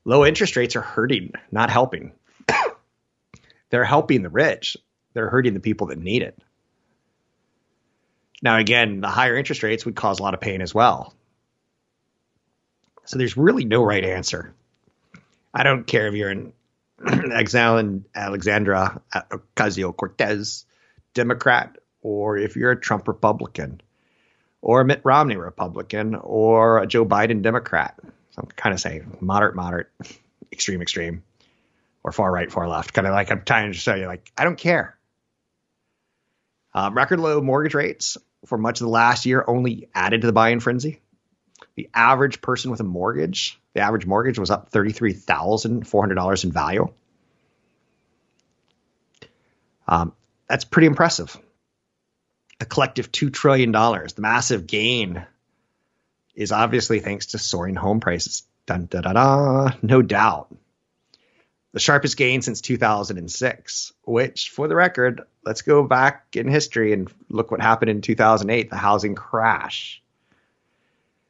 Low 0.04 0.24
interest 0.24 0.56
rates 0.56 0.76
are 0.76 0.82
hurting, 0.82 1.32
not 1.50 1.70
helping. 1.70 2.12
They're 3.70 3.84
helping 3.84 4.22
the 4.22 4.30
rich. 4.30 4.76
They're 5.14 5.28
hurting 5.28 5.54
the 5.54 5.60
people 5.60 5.88
that 5.88 5.98
need 5.98 6.22
it. 6.22 6.38
Now, 8.42 8.56
again, 8.56 9.00
the 9.00 9.08
higher 9.08 9.36
interest 9.36 9.62
rates 9.62 9.84
would 9.84 9.96
cause 9.96 10.18
a 10.18 10.22
lot 10.22 10.34
of 10.34 10.40
pain 10.40 10.62
as 10.62 10.74
well. 10.74 11.14
So 13.04 13.18
there's 13.18 13.36
really 13.36 13.64
no 13.64 13.82
right 13.82 14.04
answer. 14.04 14.54
I 15.52 15.62
don't 15.62 15.86
care 15.86 16.06
if 16.06 16.14
you're 16.14 16.30
in 16.30 16.52
Alexandra 17.06 19.00
Ocasio 19.14 19.96
Cortez 19.96 20.64
Democrat, 21.12 21.76
or 22.02 22.38
if 22.38 22.56
you're 22.56 22.70
a 22.70 22.80
Trump 22.80 23.08
Republican, 23.08 23.80
or 24.62 24.82
a 24.82 24.84
Mitt 24.84 25.00
Romney 25.04 25.36
Republican, 25.36 26.14
or 26.14 26.78
a 26.78 26.86
Joe 26.86 27.04
Biden 27.04 27.42
Democrat. 27.42 27.98
So 28.30 28.42
I'm 28.42 28.48
kind 28.48 28.72
of 28.72 28.80
saying 28.80 29.18
moderate, 29.20 29.56
moderate, 29.56 29.88
extreme, 30.52 30.80
extreme, 30.80 31.24
or 32.04 32.12
far 32.12 32.30
right, 32.30 32.50
far 32.50 32.68
left. 32.68 32.92
Kind 32.92 33.06
of 33.06 33.12
like 33.12 33.30
I'm 33.30 33.42
trying 33.44 33.72
to 33.72 33.78
show 33.78 33.94
you, 33.94 34.06
like, 34.06 34.30
I 34.36 34.44
don't 34.44 34.58
care. 34.58 34.96
Um, 36.72 36.94
record 36.94 37.18
low 37.18 37.40
mortgage 37.40 37.74
rates 37.74 38.16
for 38.46 38.58
much 38.58 38.80
of 38.80 38.84
the 38.84 38.90
last 38.90 39.26
year 39.26 39.44
only 39.46 39.88
added 39.94 40.22
to 40.22 40.26
the 40.26 40.32
buying 40.32 40.60
frenzy. 40.60 41.00
The 41.76 41.88
average 41.94 42.40
person 42.40 42.70
with 42.70 42.80
a 42.80 42.84
mortgage, 42.84 43.60
the 43.74 43.80
average 43.80 44.06
mortgage 44.06 44.38
was 44.38 44.50
up 44.50 44.70
$33,400 44.72 46.44
in 46.44 46.52
value. 46.52 46.92
Um, 49.86 50.12
that's 50.48 50.64
pretty 50.64 50.86
impressive. 50.86 51.36
A 52.60 52.64
collective 52.64 53.10
$2 53.10 53.32
trillion. 53.32 53.72
The 53.72 54.14
massive 54.18 54.66
gain 54.66 55.24
is 56.34 56.52
obviously 56.52 57.00
thanks 57.00 57.26
to 57.26 57.38
soaring 57.38 57.74
home 57.74 58.00
prices. 58.00 58.44
Dun, 58.66 58.86
da, 58.90 59.00
da, 59.00 59.12
da, 59.12 59.70
no 59.82 60.02
doubt. 60.02 60.54
The 61.72 61.80
sharpest 61.80 62.16
gain 62.16 62.42
since 62.42 62.60
2006, 62.60 63.92
which, 64.04 64.50
for 64.50 64.66
the 64.66 64.74
record, 64.74 65.22
let's 65.44 65.62
go 65.62 65.84
back 65.84 66.34
in 66.34 66.48
history 66.48 66.92
and 66.92 67.12
look 67.28 67.50
what 67.50 67.60
happened 67.60 67.90
in 67.90 68.00
2008 68.00 68.70
the 68.70 68.76
housing 68.76 69.14
crash. 69.14 70.02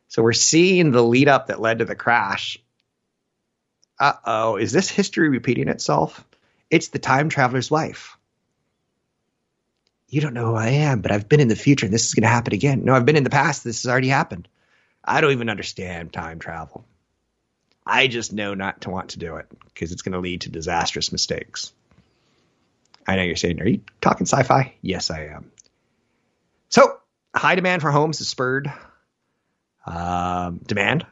So 0.08 0.22
we're 0.22 0.32
seeing 0.32 0.90
the 0.90 1.02
lead 1.02 1.28
up 1.28 1.48
that 1.48 1.60
led 1.60 1.78
to 1.78 1.84
the 1.84 1.94
crash. 1.94 2.58
Uh 3.98 4.14
oh, 4.24 4.56
is 4.56 4.72
this 4.72 4.88
history 4.88 5.28
repeating 5.28 5.68
itself? 5.68 6.24
It's 6.70 6.88
the 6.88 6.98
time 6.98 7.28
traveler's 7.28 7.70
wife. 7.70 8.16
You 10.08 10.20
don't 10.20 10.34
know 10.34 10.46
who 10.46 10.56
I 10.56 10.68
am, 10.68 11.02
but 11.02 11.12
I've 11.12 11.28
been 11.28 11.40
in 11.40 11.48
the 11.48 11.54
future 11.54 11.86
and 11.86 11.94
this 11.94 12.06
is 12.06 12.14
going 12.14 12.22
to 12.22 12.28
happen 12.28 12.54
again. 12.54 12.84
No, 12.84 12.94
I've 12.94 13.06
been 13.06 13.16
in 13.16 13.24
the 13.24 13.30
past. 13.30 13.62
This 13.62 13.82
has 13.82 13.90
already 13.90 14.08
happened. 14.08 14.48
I 15.04 15.20
don't 15.20 15.32
even 15.32 15.48
understand 15.48 16.12
time 16.12 16.38
travel. 16.38 16.84
I 17.86 18.06
just 18.06 18.32
know 18.32 18.54
not 18.54 18.82
to 18.82 18.90
want 18.90 19.10
to 19.10 19.18
do 19.18 19.36
it 19.36 19.46
because 19.66 19.92
it's 19.92 20.02
going 20.02 20.12
to 20.12 20.20
lead 20.20 20.42
to 20.42 20.50
disastrous 20.50 21.12
mistakes. 21.12 21.72
I 23.06 23.16
know 23.16 23.22
you're 23.22 23.36
saying, 23.36 23.60
are 23.60 23.66
you 23.68 23.80
talking 24.00 24.26
sci 24.26 24.42
fi? 24.42 24.74
Yes, 24.82 25.10
I 25.10 25.26
am. 25.26 25.50
So, 26.68 26.98
high 27.34 27.54
demand 27.54 27.82
for 27.82 27.90
homes 27.90 28.18
has 28.18 28.28
spurred 28.28 28.72
um, 29.86 30.58
demand. 30.58 31.06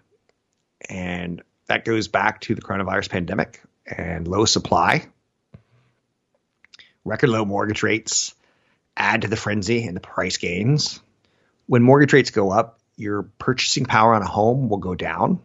And 0.89 1.43
that 1.67 1.85
goes 1.85 2.09
back 2.09 2.41
to 2.43 2.55
the 2.55 2.63
coronavirus 2.63 3.11
pandemic 3.11 3.61
and 3.87 4.29
low 4.29 4.45
supply. 4.45 5.07
Record 7.05 7.31
low 7.31 7.45
mortgage 7.45 7.83
rates 7.83 8.35
add 8.97 9.23
to 9.23 9.29
the 9.29 9.37
frenzy 9.37 9.87
and 9.87 9.97
the 9.97 10.01
price 10.01 10.37
gains. 10.37 11.01
When 11.67 11.83
mortgage 11.83 12.13
rates 12.13 12.31
go 12.31 12.51
up, 12.51 12.81
your 12.97 13.23
purchasing 13.23 13.87
power 13.87 14.15
on 14.15 14.23
a 14.23 14.27
home 14.27 14.69
will 14.69 14.79
go 14.79 14.95
down. 14.95 15.41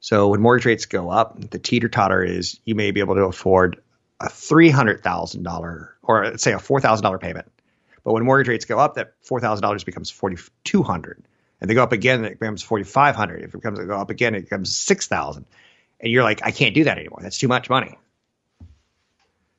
So 0.00 0.28
when 0.28 0.40
mortgage 0.40 0.66
rates 0.66 0.86
go 0.86 1.10
up, 1.10 1.50
the 1.50 1.58
teeter 1.58 1.88
totter 1.88 2.22
is 2.22 2.60
you 2.64 2.74
may 2.74 2.90
be 2.90 3.00
able 3.00 3.16
to 3.16 3.24
afford 3.24 3.82
a 4.20 4.28
three 4.28 4.70
hundred 4.70 5.02
thousand 5.02 5.42
dollar 5.42 5.96
or 6.02 6.38
say 6.38 6.52
a 6.52 6.58
four 6.58 6.80
thousand 6.80 7.02
dollar 7.02 7.18
payment. 7.18 7.50
But 8.04 8.12
when 8.12 8.24
mortgage 8.24 8.48
rates 8.48 8.64
go 8.64 8.78
up, 8.78 8.94
that 8.94 9.14
four 9.22 9.40
thousand 9.40 9.62
dollars 9.62 9.84
becomes 9.84 10.10
forty 10.10 10.36
two 10.64 10.82
hundred 10.82 11.22
and 11.60 11.68
they 11.68 11.74
go 11.74 11.82
up 11.82 11.92
again, 11.92 12.24
it 12.24 12.38
becomes 12.38 12.62
4,500. 12.62 13.42
If 13.42 13.54
it 13.54 13.62
comes 13.62 13.78
go 13.78 13.96
up 13.96 14.10
again, 14.10 14.34
it 14.34 14.42
becomes 14.42 14.74
6,000. 14.76 15.44
And 16.00 16.12
you're 16.12 16.22
like, 16.22 16.40
I 16.44 16.52
can't 16.52 16.74
do 16.74 16.84
that 16.84 16.98
anymore. 16.98 17.20
That's 17.22 17.38
too 17.38 17.48
much 17.48 17.68
money. 17.68 17.98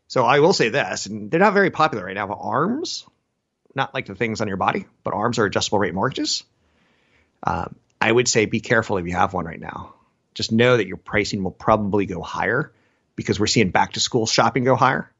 So 0.07 0.25
I 0.25 0.39
will 0.39 0.53
say 0.53 0.69
this, 0.69 1.05
and 1.05 1.29
they're 1.29 1.39
not 1.39 1.53
very 1.53 1.69
popular 1.69 2.05
right 2.05 2.15
now, 2.15 2.25
but 2.25 2.39
arms, 2.39 3.05
not 3.75 3.93
like 3.93 4.05
the 4.05 4.15
things 4.15 4.41
on 4.41 4.47
your 4.47 4.57
body, 4.57 4.85
but 5.03 5.13
arms 5.13 5.37
are 5.37 5.45
adjustable 5.45 5.79
rate 5.79 5.93
mortgages. 5.93 6.43
Um, 7.43 7.75
I 8.01 8.11
would 8.11 8.27
say 8.27 8.45
be 8.45 8.61
careful 8.61 8.97
if 8.97 9.05
you 9.05 9.13
have 9.13 9.33
one 9.33 9.45
right 9.45 9.59
now. 9.59 9.93
Just 10.39 10.53
know 10.53 10.77
that 10.77 10.87
your 10.87 10.95
pricing 10.95 11.43
will 11.43 11.51
probably 11.51 12.05
go 12.05 12.21
higher 12.21 12.71
because 13.17 13.41
we're 13.41 13.45
seeing 13.45 13.71
back 13.71 13.91
to 13.91 13.99
school 13.99 14.25
shopping 14.25 14.63
go 14.63 14.77
higher. 14.77 15.11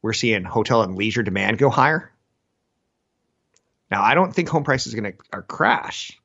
We're 0.00 0.12
seeing 0.12 0.44
hotel 0.44 0.82
and 0.82 0.94
leisure 0.94 1.24
demand 1.24 1.58
go 1.58 1.70
higher. 1.70 2.12
Now, 3.90 4.04
I 4.04 4.14
don't 4.14 4.32
think 4.32 4.48
home 4.48 4.62
prices 4.62 4.94
are 4.94 5.00
going 5.00 5.12
to 5.12 5.42
crash, 5.42 6.16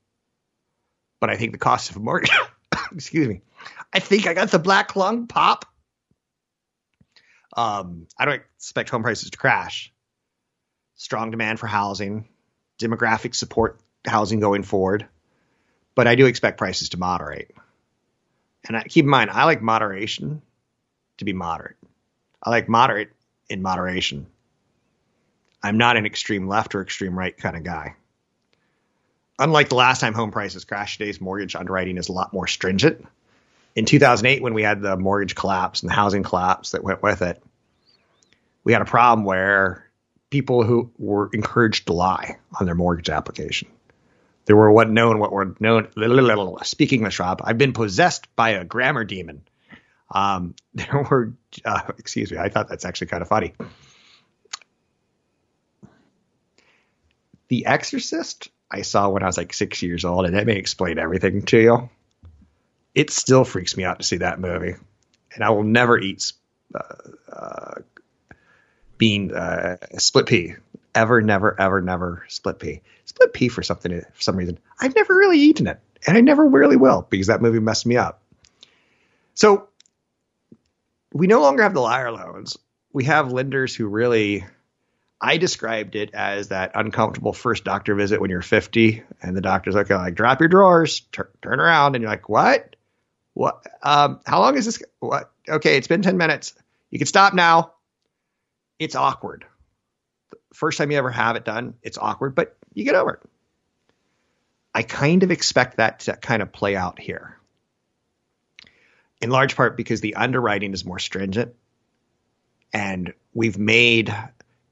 but 1.19 1.31
I 1.31 1.38
think 1.38 1.53
the 1.53 1.57
cost 1.57 1.89
of 1.89 1.95
a 1.95 2.00
mortgage, 2.01 2.29
excuse 2.93 3.27
me, 3.27 3.41
I 3.91 3.98
think 3.98 4.27
I 4.27 4.36
got 4.36 4.51
the 4.51 4.60
black 4.60 4.95
lung 4.95 5.25
pop. 5.25 5.65
Um, 7.57 8.05
I 8.15 8.25
don't 8.25 8.43
expect 8.60 8.91
home 8.91 9.01
prices 9.01 9.31
to 9.31 9.38
crash. 9.39 9.91
Strong 10.98 11.31
demand 11.31 11.60
for 11.60 11.65
housing, 11.65 12.29
demographic 12.79 13.34
support 13.34 13.79
housing 14.05 14.39
going 14.39 14.62
forward, 14.62 15.07
but 15.95 16.07
I 16.07 16.15
do 16.15 16.25
expect 16.25 16.57
prices 16.57 16.89
to 16.89 16.97
moderate. 16.97 17.51
And 18.67 18.77
I, 18.77 18.83
keep 18.83 19.05
in 19.05 19.09
mind, 19.09 19.29
I 19.31 19.45
like 19.45 19.61
moderation 19.61 20.41
to 21.17 21.25
be 21.25 21.33
moderate. 21.33 21.77
I 22.43 22.49
like 22.49 22.69
moderate 22.69 23.11
in 23.49 23.61
moderation. 23.61 24.27
I'm 25.63 25.77
not 25.77 25.97
an 25.97 26.05
extreme 26.05 26.47
left 26.47 26.75
or 26.75 26.81
extreme 26.81 27.17
right 27.17 27.35
kind 27.35 27.55
of 27.55 27.63
guy. 27.63 27.95
Unlike 29.39 29.69
the 29.69 29.75
last 29.75 29.99
time 29.99 30.13
home 30.13 30.31
prices 30.31 30.63
crashed, 30.63 30.99
today's 30.99 31.19
mortgage 31.19 31.55
underwriting 31.55 31.97
is 31.97 32.09
a 32.09 32.13
lot 32.13 32.33
more 32.33 32.47
stringent. 32.47 33.05
In 33.75 33.85
2008, 33.85 34.41
when 34.41 34.53
we 34.53 34.63
had 34.63 34.81
the 34.81 34.95
mortgage 34.95 35.35
collapse 35.35 35.81
and 35.81 35.89
the 35.89 35.95
housing 35.95 36.23
collapse 36.23 36.71
that 36.71 36.83
went 36.83 37.03
with 37.03 37.21
it, 37.21 37.41
we 38.63 38.73
had 38.73 38.81
a 38.81 38.85
problem 38.85 39.25
where 39.25 39.89
people 40.29 40.63
who 40.63 40.89
were 40.97 41.29
encouraged 41.33 41.87
to 41.87 41.93
lie 41.93 42.37
on 42.59 42.65
their 42.65 42.75
mortgage 42.75 43.09
application. 43.09 43.67
There 44.45 44.55
were 44.55 44.71
what 44.71 44.89
known 44.89 45.19
what 45.19 45.31
were 45.31 45.55
known. 45.59 45.87
Speaking 46.63 46.99
English, 46.99 47.19
Rob. 47.19 47.41
I've 47.43 47.57
been 47.57 47.73
possessed 47.73 48.33
by 48.35 48.51
a 48.51 48.63
grammar 48.63 49.03
demon. 49.03 49.43
Um, 50.11 50.55
there 50.73 51.05
were, 51.09 51.33
uh, 51.63 51.91
excuse 51.97 52.31
me. 52.31 52.37
I 52.37 52.49
thought 52.49 52.69
that's 52.69 52.85
actually 52.85 53.07
kind 53.07 53.21
of 53.21 53.27
funny. 53.27 53.53
The 57.47 57.65
Exorcist, 57.65 58.49
I 58.71 58.81
saw 58.81 59.09
when 59.09 59.23
I 59.23 59.27
was 59.27 59.37
like 59.37 59.53
six 59.53 59.81
years 59.83 60.03
old, 60.03 60.25
and 60.25 60.35
that 60.35 60.47
may 60.47 60.55
explain 60.55 60.97
everything 60.97 61.43
to 61.43 61.59
you. 61.59 61.89
It 62.95 63.11
still 63.11 63.43
freaks 63.43 63.77
me 63.77 63.83
out 63.83 63.99
to 63.99 64.05
see 64.05 64.17
that 64.17 64.39
movie, 64.39 64.75
and 65.33 65.43
I 65.43 65.49
will 65.49 65.63
never 65.63 65.99
eat 65.99 66.31
uh, 66.73 67.11
uh, 67.31 67.73
bean 68.97 69.33
uh, 69.33 69.77
split 69.97 70.25
pea 70.25 70.55
ever, 70.95 71.21
never, 71.21 71.59
ever, 71.59 71.81
never 71.81 72.25
split 72.27 72.59
pea. 72.59 72.81
Split 73.05 73.33
pea 73.33 73.49
for 73.49 73.61
something 73.61 74.01
for 74.01 74.21
some 74.21 74.35
reason. 74.35 74.57
I've 74.79 74.95
never 74.95 75.15
really 75.15 75.39
eaten 75.39 75.67
it, 75.67 75.79
and 76.07 76.17
I 76.17 76.21
never 76.21 76.47
really 76.47 76.77
will 76.77 77.05
because 77.09 77.27
that 77.27 77.41
movie 77.41 77.59
messed 77.59 77.85
me 77.85 77.97
up. 77.97 78.21
So 79.35 79.67
we 81.13 81.27
no 81.27 81.41
longer 81.41 81.63
have 81.63 81.73
the 81.73 81.81
liar 81.81 82.11
loans. 82.11 82.57
We 82.93 83.03
have 83.05 83.31
lenders 83.31 83.75
who 83.75 83.87
really 83.87 84.45
I 85.21 85.37
described 85.37 85.95
it 85.95 86.13
as 86.13 86.49
that 86.49 86.71
uncomfortable 86.75 87.33
first 87.33 87.63
doctor 87.63 87.95
visit 87.95 88.19
when 88.19 88.29
you're 88.29 88.41
50 88.41 89.01
and 89.21 89.35
the 89.35 89.41
doctor's 89.41 89.75
like, 89.75 89.89
like 89.89 90.15
drop 90.15 90.39
your 90.39 90.49
drawers, 90.49 91.01
tur- 91.11 91.31
turn 91.41 91.59
around. 91.59 91.95
And 91.95 92.01
you're 92.01 92.11
like, 92.11 92.27
what? 92.27 92.75
What? 93.33 93.65
Um, 93.81 94.19
how 94.25 94.39
long 94.39 94.57
is 94.57 94.65
this? 94.65 94.83
What? 94.99 95.31
Okay. 95.47 95.77
It's 95.77 95.87
been 95.87 96.01
10 96.01 96.17
minutes. 96.17 96.53
You 96.91 96.99
can 96.99 97.07
stop 97.07 97.33
now. 97.33 97.73
It's 98.77 98.95
awkward. 98.95 99.45
First 100.55 100.77
time 100.77 100.89
you 100.89 100.97
ever 100.97 101.12
have 101.12 101.35
it 101.35 101.43
done, 101.43 101.75
it's 101.83 101.97
awkward, 101.97 102.33
but 102.33 102.55
you 102.74 102.85
get 102.85 102.95
over 102.95 103.15
it. 103.15 103.29
I 104.74 104.83
kind 104.83 105.24
of 105.24 105.31
expect 105.31 105.77
that 105.77 106.01
to 106.01 106.15
kind 106.15 106.41
of 106.41 106.51
play 106.51 106.75
out 106.75 107.00
here. 107.00 107.38
In 109.21 109.29
large 109.29 109.55
part 109.55 109.77
because 109.77 110.01
the 110.01 110.15
underwriting 110.15 110.74
is 110.74 110.85
more 110.85 111.00
stringent 111.00 111.55
and 112.74 113.13
we've 113.33 113.57
made 113.57 114.15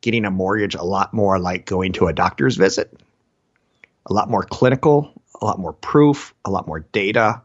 getting 0.01 0.25
a 0.25 0.31
mortgage 0.31 0.75
a 0.75 0.83
lot 0.83 1.13
more 1.13 1.39
like 1.39 1.65
going 1.65 1.93
to 1.93 2.07
a 2.07 2.13
doctor's 2.13 2.55
visit, 2.57 2.93
a 4.05 4.13
lot 4.13 4.29
more 4.29 4.43
clinical, 4.43 5.21
a 5.39 5.45
lot 5.45 5.59
more 5.59 5.73
proof, 5.73 6.33
a 6.45 6.51
lot 6.51 6.67
more 6.67 6.79
data. 6.79 7.41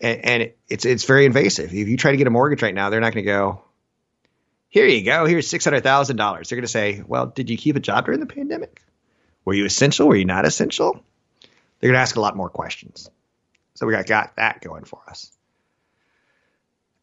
And, 0.00 0.24
and 0.24 0.42
it, 0.42 0.58
it's 0.68 0.84
it's 0.84 1.04
very 1.04 1.26
invasive. 1.26 1.74
If 1.74 1.88
you 1.88 1.96
try 1.96 2.10
to 2.10 2.16
get 2.16 2.26
a 2.26 2.30
mortgage 2.30 2.62
right 2.62 2.74
now, 2.74 2.90
they're 2.90 3.00
not 3.00 3.12
going 3.12 3.24
to 3.24 3.30
go, 3.30 3.62
here 4.72 4.86
you 4.86 5.04
go, 5.04 5.26
here's 5.26 5.48
six 5.48 5.64
hundred 5.64 5.82
thousand 5.82 6.16
dollars. 6.16 6.48
They're 6.48 6.56
going 6.56 6.64
to 6.64 6.68
say, 6.68 7.02
well, 7.06 7.26
did 7.26 7.50
you 7.50 7.58
keep 7.58 7.76
a 7.76 7.80
job 7.80 8.06
during 8.06 8.20
the 8.20 8.26
pandemic? 8.26 8.82
Were 9.44 9.52
you 9.52 9.66
essential? 9.66 10.08
Were 10.08 10.16
you 10.16 10.24
not 10.24 10.46
essential? 10.46 11.04
They're 11.78 11.88
going 11.88 11.98
to 11.98 12.00
ask 12.00 12.16
a 12.16 12.20
lot 12.20 12.36
more 12.36 12.48
questions. 12.48 13.10
So 13.74 13.86
we 13.86 13.92
got, 13.92 14.06
got 14.06 14.36
that 14.36 14.62
going 14.62 14.84
for 14.84 14.98
us. 15.06 15.30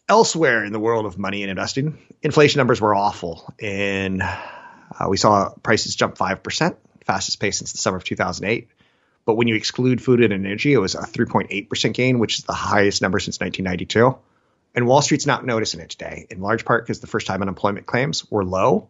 Elsewhere 0.07 0.65
in 0.65 0.73
the 0.73 0.79
world 0.79 1.05
of 1.05 1.19
money 1.19 1.43
and 1.43 1.51
investing, 1.51 1.99
inflation 2.23 2.57
numbers 2.57 2.81
were 2.81 2.95
awful. 2.95 3.53
And 3.61 4.23
uh, 4.23 5.07
we 5.07 5.17
saw 5.17 5.49
prices 5.61 5.95
jump 5.95 6.17
5%, 6.17 6.75
fastest 7.05 7.39
pace 7.39 7.59
since 7.59 7.73
the 7.73 7.77
summer 7.77 7.97
of 7.97 8.03
2008. 8.03 8.67
But 9.25 9.35
when 9.35 9.47
you 9.47 9.53
exclude 9.53 10.01
food 10.01 10.23
and 10.23 10.33
energy, 10.33 10.73
it 10.73 10.79
was 10.79 10.95
a 10.95 11.01
3.8% 11.01 11.93
gain, 11.93 12.17
which 12.17 12.39
is 12.39 12.45
the 12.45 12.53
highest 12.53 13.03
number 13.03 13.19
since 13.19 13.39
1992. 13.39 14.17
And 14.75 14.87
Wall 14.87 15.01
Street's 15.01 15.25
not 15.25 15.45
noticing 15.45 15.79
it 15.79 15.89
today, 15.89 16.27
in 16.29 16.41
large 16.41 16.63
part 16.63 16.85
because 16.85 16.99
the 16.99 17.07
first 17.07 17.27
time 17.27 17.41
unemployment 17.41 17.85
claims 17.85 18.29
were 18.31 18.45
low, 18.45 18.89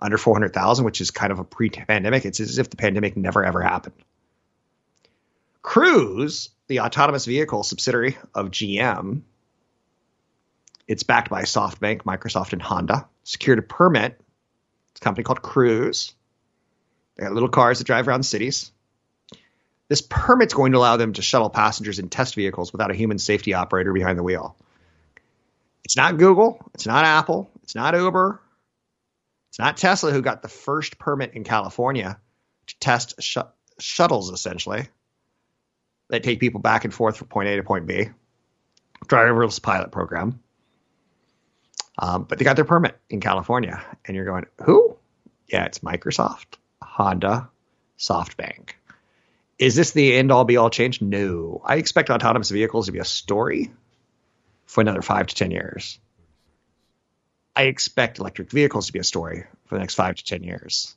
under 0.00 0.18
400,000, 0.18 0.84
which 0.84 1.00
is 1.00 1.10
kind 1.10 1.32
of 1.32 1.38
a 1.38 1.44
pre 1.44 1.70
pandemic. 1.70 2.24
It's 2.24 2.40
as 2.40 2.58
if 2.58 2.70
the 2.70 2.76
pandemic 2.76 3.16
never 3.16 3.44
ever 3.44 3.60
happened. 3.60 3.96
Cruise, 5.62 6.50
the 6.68 6.80
autonomous 6.80 7.24
vehicle 7.24 7.64
subsidiary 7.64 8.16
of 8.34 8.50
GM, 8.50 9.22
it's 10.86 11.02
backed 11.02 11.30
by 11.30 11.42
SoftBank, 11.42 12.02
Microsoft, 12.02 12.52
and 12.52 12.62
Honda. 12.62 13.08
Secured 13.24 13.58
a 13.58 13.62
permit. 13.62 14.20
It's 14.92 15.00
a 15.00 15.04
company 15.04 15.24
called 15.24 15.42
Cruise. 15.42 16.14
They 17.16 17.24
got 17.24 17.32
little 17.32 17.48
cars 17.48 17.78
that 17.78 17.84
drive 17.84 18.06
around 18.06 18.22
cities. 18.22 18.70
This 19.88 20.02
permit's 20.02 20.54
going 20.54 20.72
to 20.72 20.78
allow 20.78 20.96
them 20.96 21.12
to 21.14 21.22
shuttle 21.22 21.50
passengers 21.50 21.98
in 21.98 22.08
test 22.08 22.34
vehicles 22.34 22.72
without 22.72 22.90
a 22.90 22.94
human 22.94 23.18
safety 23.18 23.54
operator 23.54 23.92
behind 23.92 24.18
the 24.18 24.22
wheel. 24.22 24.56
It's 25.86 25.96
not 25.96 26.18
Google. 26.18 26.58
It's 26.74 26.84
not 26.84 27.04
Apple. 27.04 27.48
It's 27.62 27.76
not 27.76 27.94
Uber. 27.94 28.40
It's 29.50 29.58
not 29.60 29.76
Tesla 29.76 30.10
who 30.10 30.20
got 30.20 30.42
the 30.42 30.48
first 30.48 30.98
permit 30.98 31.34
in 31.34 31.44
California 31.44 32.18
to 32.66 32.78
test 32.80 33.22
sh- 33.22 33.38
shuttles, 33.78 34.32
essentially, 34.32 34.88
that 36.08 36.24
take 36.24 36.40
people 36.40 36.60
back 36.60 36.84
and 36.84 36.92
forth 36.92 37.18
from 37.18 37.28
point 37.28 37.50
A 37.50 37.54
to 37.54 37.62
point 37.62 37.86
B. 37.86 38.08
Driverless 39.04 39.62
pilot 39.62 39.92
program. 39.92 40.40
Um, 41.96 42.24
but 42.24 42.40
they 42.40 42.44
got 42.44 42.56
their 42.56 42.64
permit 42.64 42.98
in 43.08 43.20
California, 43.20 43.80
and 44.04 44.16
you're 44.16 44.24
going, 44.24 44.46
who? 44.64 44.96
Yeah, 45.46 45.66
it's 45.66 45.78
Microsoft, 45.78 46.56
Honda, 46.82 47.48
SoftBank. 47.96 48.70
Is 49.60 49.76
this 49.76 49.92
the 49.92 50.16
end 50.16 50.32
all 50.32 50.44
be 50.44 50.56
all 50.56 50.68
change? 50.68 51.00
No. 51.00 51.62
I 51.64 51.76
expect 51.76 52.10
autonomous 52.10 52.50
vehicles 52.50 52.86
to 52.86 52.92
be 52.92 52.98
a 52.98 53.04
story 53.04 53.70
for 54.66 54.80
another 54.80 55.02
five 55.02 55.26
to 55.26 55.34
10 55.34 55.50
years. 55.50 55.98
I 57.54 57.64
expect 57.64 58.18
electric 58.18 58.50
vehicles 58.50 58.88
to 58.88 58.92
be 58.92 58.98
a 58.98 59.04
story 59.04 59.44
for 59.64 59.76
the 59.76 59.80
next 59.80 59.94
five 59.94 60.16
to 60.16 60.24
10 60.24 60.42
years. 60.42 60.94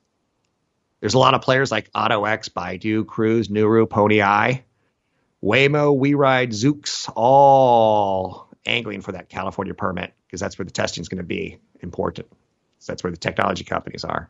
There's 1.00 1.14
a 1.14 1.20
lot 1.20 1.34
of 1.34 1.42
players 1.42 1.72
like 1.72 1.92
AutoX, 1.94 2.50
Baidu, 2.50 3.08
Cruise, 3.08 3.50
Nuro, 3.50 3.86
Pony.ai, 3.86 4.66
Waymo, 5.42 5.98
WeRide, 5.98 6.50
Zoox, 6.50 7.10
all 7.16 8.50
angling 8.66 9.02
for 9.02 9.14
that 9.14 9.30
California 9.30 9.74
permit 9.74 10.14
because 10.28 10.42
that's 10.42 10.60
where 10.60 10.66
the 10.66 10.72
testing 10.72 11.02
is 11.02 11.08
going 11.08 11.20
to 11.20 11.24
be 11.24 11.60
important. 11.80 12.28
So 12.80 12.92
that's 12.92 13.04
where 13.04 13.12
the 13.12 13.18
technology 13.18 13.64
companies 13.64 14.04
are. 14.04 14.30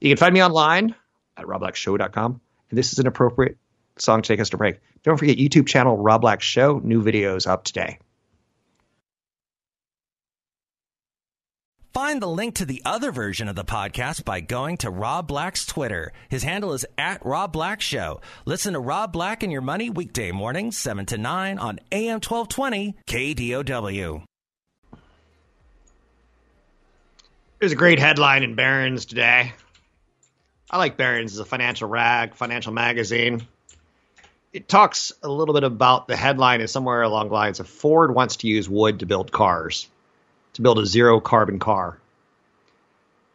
You 0.00 0.10
can 0.10 0.16
find 0.16 0.34
me 0.34 0.42
online 0.42 0.96
at 1.36 1.46
robblackshow.com. 1.46 2.40
And 2.70 2.78
this 2.78 2.92
is 2.92 2.98
an 2.98 3.06
appropriate 3.06 3.58
song 3.96 4.22
to 4.22 4.28
take 4.28 4.40
us 4.40 4.50
to 4.50 4.56
break. 4.56 4.80
Don't 5.02 5.16
forget 5.16 5.38
YouTube 5.38 5.66
channel 5.66 5.96
Rob 5.96 6.22
Black 6.22 6.40
Show. 6.42 6.80
New 6.82 7.02
videos 7.02 7.46
up 7.46 7.64
today. 7.64 7.98
Find 12.00 12.22
the 12.22 12.28
link 12.28 12.54
to 12.54 12.64
the 12.64 12.80
other 12.86 13.12
version 13.12 13.46
of 13.46 13.56
the 13.56 13.62
podcast 13.62 14.24
by 14.24 14.40
going 14.40 14.78
to 14.78 14.88
Rob 14.88 15.28
Black's 15.28 15.66
Twitter. 15.66 16.14
His 16.30 16.42
handle 16.42 16.72
is 16.72 16.86
at 16.96 17.22
Rob 17.26 17.52
Black 17.52 17.82
Show. 17.82 18.22
Listen 18.46 18.72
to 18.72 18.80
Rob 18.80 19.12
Black 19.12 19.42
and 19.42 19.52
Your 19.52 19.60
Money 19.60 19.90
weekday 19.90 20.32
mornings, 20.32 20.78
7 20.78 21.04
to 21.04 21.18
9 21.18 21.58
on 21.58 21.78
AM 21.92 22.20
1220 22.22 22.96
KDOW. 23.06 24.24
There's 27.58 27.72
a 27.72 27.76
great 27.76 27.98
headline 27.98 28.44
in 28.44 28.54
Barron's 28.54 29.04
today. 29.04 29.52
I 30.70 30.78
like 30.78 30.96
Barron's 30.96 31.34
as 31.34 31.40
a 31.40 31.44
financial 31.44 31.86
rag, 31.86 32.34
financial 32.34 32.72
magazine. 32.72 33.46
It 34.54 34.70
talks 34.70 35.12
a 35.22 35.28
little 35.28 35.52
bit 35.52 35.64
about 35.64 36.08
the 36.08 36.16
headline 36.16 36.62
is 36.62 36.72
somewhere 36.72 37.02
along 37.02 37.28
the 37.28 37.34
lines 37.34 37.60
of 37.60 37.68
Ford 37.68 38.14
wants 38.14 38.36
to 38.36 38.48
use 38.48 38.70
wood 38.70 39.00
to 39.00 39.06
build 39.06 39.30
cars, 39.30 39.86
to 40.54 40.62
build 40.62 40.78
a 40.78 40.86
zero 40.86 41.20
carbon 41.20 41.58
car. 41.58 41.98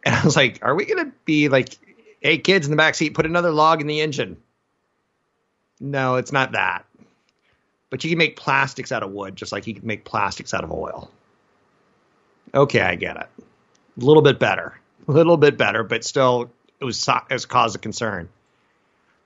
And 0.04 0.14
I 0.14 0.24
was 0.24 0.36
like, 0.36 0.60
are 0.62 0.74
we 0.74 0.84
going 0.84 1.04
to 1.04 1.12
be 1.24 1.48
like, 1.48 1.76
hey, 2.20 2.38
kids 2.38 2.66
in 2.66 2.70
the 2.70 2.76
back 2.76 2.94
seat, 2.94 3.14
put 3.14 3.26
another 3.26 3.50
log 3.50 3.80
in 3.80 3.86
the 3.86 4.00
engine? 4.00 4.36
No, 5.80 6.16
it's 6.16 6.32
not 6.32 6.52
that. 6.52 6.84
But 7.90 8.04
you 8.04 8.10
can 8.10 8.18
make 8.18 8.36
plastics 8.36 8.92
out 8.92 9.02
of 9.02 9.10
wood 9.10 9.36
just 9.36 9.52
like 9.52 9.66
you 9.66 9.74
can 9.74 9.86
make 9.86 10.04
plastics 10.04 10.54
out 10.54 10.64
of 10.64 10.72
oil. 10.72 11.10
Okay, 12.54 12.80
I 12.80 12.94
get 12.94 13.16
it 13.16 13.26
a 14.00 14.04
little 14.04 14.22
bit 14.22 14.38
better, 14.38 14.78
a 15.08 15.12
little 15.12 15.36
bit 15.36 15.56
better, 15.56 15.82
but 15.82 16.04
still 16.04 16.50
it 16.80 16.84
was 16.84 17.08
it 17.08 17.32
was 17.32 17.46
cause 17.46 17.74
of 17.74 17.80
concern. 17.80 18.28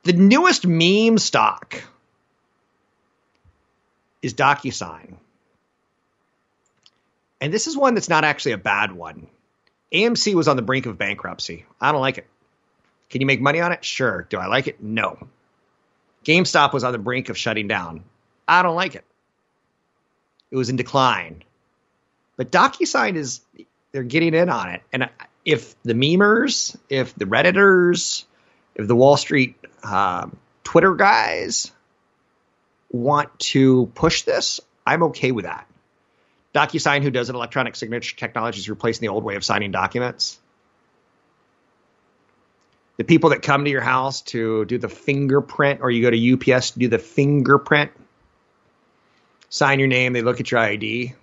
The 0.05 0.13
newest 0.13 0.67
meme 0.67 1.19
stock 1.19 1.83
is 4.23 4.35
DocuSign. 4.35 5.15
And 7.41 7.53
this 7.53 7.67
is 7.67 7.77
one 7.77 7.95
that's 7.95 8.09
not 8.09 8.25
actually 8.25 8.53
a 8.53 8.59
bad 8.59 8.93
one. 8.93 9.27
AMC 9.93 10.35
was 10.35 10.49
on 10.49 10.57
the 10.57 10.63
brink 10.63 10.87
of 10.87 10.99
bankruptcy. 10.99 11.65
I 11.81 11.93
don't 11.93 12.01
like 12.01 12.19
it. 12.19 12.27
Can 13.09 13.21
you 13.21 13.27
make 13.27 13.41
money 13.41 13.61
on 13.61 13.73
it? 13.73 13.85
Sure. 13.85 14.27
Do 14.29 14.39
I 14.39 14.47
like 14.47 14.69
it? 14.69 14.83
No. 14.83 15.27
GameStop 16.25 16.73
was 16.73 16.85
on 16.85 16.93
the 16.93 16.99
brink 16.99 17.29
of 17.29 17.37
shutting 17.37 17.67
down. 17.67 18.05
I 18.47 18.63
don't 18.63 18.77
like 18.77 18.95
it. 18.95 19.05
It 20.51 20.57
was 20.57 20.69
in 20.69 20.77
decline. 20.77 21.43
But 22.37 22.51
DocuSign 22.51 23.17
is 23.17 23.41
they're 23.93 24.03
getting 24.03 24.35
in 24.35 24.49
on 24.49 24.71
it. 24.71 24.83
And 24.93 25.09
if 25.45 25.81
the 25.83 25.95
memers, 25.95 26.77
if 26.89 27.15
the 27.15 27.25
redditors, 27.25 28.25
if 28.75 28.87
the 28.87 28.97
Wall 28.97 29.17
Street 29.17 29.57
um, 29.83 30.37
Twitter 30.65 30.95
guys 30.95 31.73
want 32.91 33.37
to 33.39 33.87
push 33.95 34.23
this, 34.23 34.61
I'm 34.87 35.05
okay 35.05 35.33
with 35.33 35.45
that. 35.45 35.67
DocuSign, 36.55 37.03
who 37.03 37.11
does 37.11 37.29
an 37.29 37.37
electronic 37.37 37.77
signature 37.77 38.17
technology, 38.17 38.59
is 38.59 38.69
replacing 38.69 39.03
the 39.03 39.13
old 39.13 39.25
way 39.25 39.37
of 39.37 39.45
signing 39.45 39.71
documents. 39.71 40.39
The 42.97 43.05
people 43.05 43.31
that 43.31 43.43
come 43.43 43.65
to 43.65 43.71
your 43.71 43.81
house 43.81 44.21
to 44.23 44.65
do 44.65 44.77
the 44.77 44.89
fingerprint, 44.89 45.81
or 45.81 45.91
you 45.91 46.03
go 46.03 46.11
to 46.11 46.55
UPS 46.55 46.73
to 46.73 46.79
do 46.79 46.89
the 46.89 46.99
fingerprint, 46.99 47.93
sign 49.49 49.79
your 49.79 49.89
name, 49.89 50.13
they 50.13 50.23
look 50.23 50.41
at 50.41 50.51
your 50.51 50.61
ID. 50.61 51.15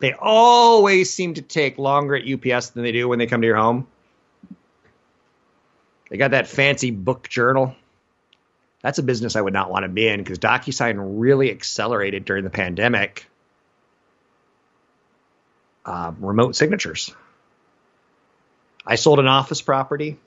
They 0.00 0.14
always 0.14 1.12
seem 1.12 1.34
to 1.34 1.42
take 1.42 1.76
longer 1.76 2.16
at 2.16 2.22
UPS 2.26 2.70
than 2.70 2.82
they 2.84 2.92
do 2.92 3.08
when 3.08 3.18
they 3.18 3.26
come 3.26 3.42
to 3.42 3.46
your 3.46 3.56
home. 3.56 3.86
They 6.08 6.16
got 6.16 6.30
that 6.30 6.48
fancy 6.48 6.90
book 6.90 7.28
journal. 7.28 7.76
That's 8.80 8.98
a 8.98 9.02
business 9.02 9.36
I 9.36 9.42
would 9.42 9.52
not 9.52 9.70
want 9.70 9.82
to 9.82 9.88
be 9.88 10.08
in 10.08 10.20
because 10.20 10.38
DocuSign 10.38 10.96
really 11.20 11.50
accelerated 11.50 12.24
during 12.24 12.44
the 12.44 12.50
pandemic 12.50 13.29
uh, 15.84 16.12
remote 16.18 16.56
signatures. 16.56 17.14
I 18.86 18.96
sold 18.96 19.18
an 19.18 19.26
office 19.26 19.62
property, 19.62 20.18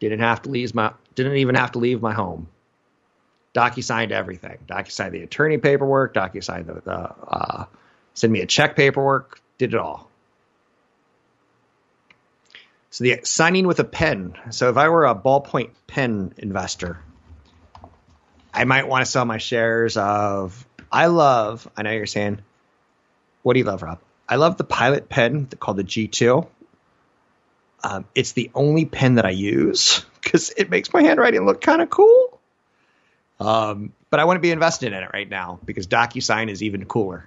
didn't 0.00 0.20
have 0.20 0.42
to 0.42 0.50
leave 0.50 0.74
my 0.74 0.92
didn't 1.14 1.36
even 1.36 1.54
have 1.54 1.72
to 1.72 1.78
leave 1.78 2.00
my 2.00 2.12
home. 2.12 2.48
DocuSigned 3.54 4.12
everything. 4.12 4.58
DocuSigned 4.68 5.12
the 5.12 5.22
attorney 5.22 5.58
paperwork. 5.58 6.14
DocuSigned 6.14 6.66
the, 6.66 6.74
the 6.74 6.92
uh, 6.92 7.64
send 8.14 8.32
me 8.32 8.40
a 8.40 8.46
check 8.46 8.76
paperwork. 8.76 9.40
Did 9.58 9.74
it 9.74 9.80
all. 9.80 10.08
So 12.90 13.04
the 13.04 13.20
signing 13.24 13.66
with 13.66 13.80
a 13.80 13.84
pen. 13.84 14.34
So 14.50 14.70
if 14.70 14.76
I 14.76 14.88
were 14.88 15.06
a 15.06 15.14
ballpoint 15.14 15.70
pen 15.86 16.32
investor, 16.38 17.00
I 18.54 18.64
might 18.64 18.88
want 18.88 19.04
to 19.04 19.10
sell 19.10 19.24
my 19.24 19.38
shares 19.38 19.96
of. 19.96 20.66
I 20.90 21.06
love. 21.06 21.68
I 21.76 21.82
know 21.82 21.90
you're 21.90 22.06
saying, 22.06 22.40
what 23.42 23.54
do 23.54 23.58
you 23.58 23.66
love, 23.66 23.82
Rob? 23.82 23.98
I 24.28 24.36
love 24.36 24.56
the 24.56 24.64
Pilot 24.64 25.08
pen 25.08 25.46
called 25.46 25.78
the 25.78 25.84
G2. 25.84 26.46
Um, 27.82 28.04
it's 28.14 28.32
the 28.32 28.50
only 28.54 28.84
pen 28.84 29.14
that 29.14 29.24
I 29.24 29.30
use 29.30 30.04
because 30.22 30.50
it 30.50 30.68
makes 30.68 30.92
my 30.92 31.02
handwriting 31.02 31.46
look 31.46 31.60
kind 31.60 31.80
of 31.80 31.88
cool. 31.88 32.38
Um, 33.40 33.92
but 34.10 34.20
I 34.20 34.24
want 34.24 34.36
to 34.36 34.40
be 34.40 34.50
invested 34.50 34.92
in 34.92 35.02
it 35.02 35.10
right 35.12 35.28
now 35.28 35.60
because 35.64 35.86
DocuSign 35.86 36.50
is 36.50 36.62
even 36.62 36.84
cooler. 36.86 37.26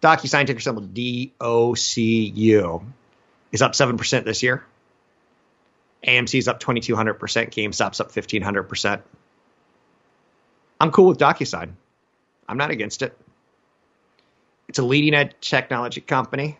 DocuSign 0.00 0.46
ticker 0.46 0.60
symbol 0.60 0.82
D 0.82 1.32
O 1.40 1.74
C 1.74 2.26
U 2.26 2.84
is 3.52 3.62
up 3.62 3.72
7% 3.72 4.24
this 4.24 4.42
year. 4.42 4.64
AMC 6.06 6.38
is 6.38 6.48
up 6.48 6.60
2,200%. 6.60 7.16
GameStop's 7.18 8.00
up 8.00 8.12
1,500%. 8.12 9.00
I'm 10.80 10.90
cool 10.90 11.06
with 11.06 11.18
DocuSign. 11.18 11.72
I'm 12.46 12.56
not 12.58 12.70
against 12.70 13.02
it. 13.02 13.16
It's 14.74 14.80
a 14.80 14.82
leading 14.82 15.14
edge 15.14 15.34
technology 15.40 16.00
company. 16.00 16.58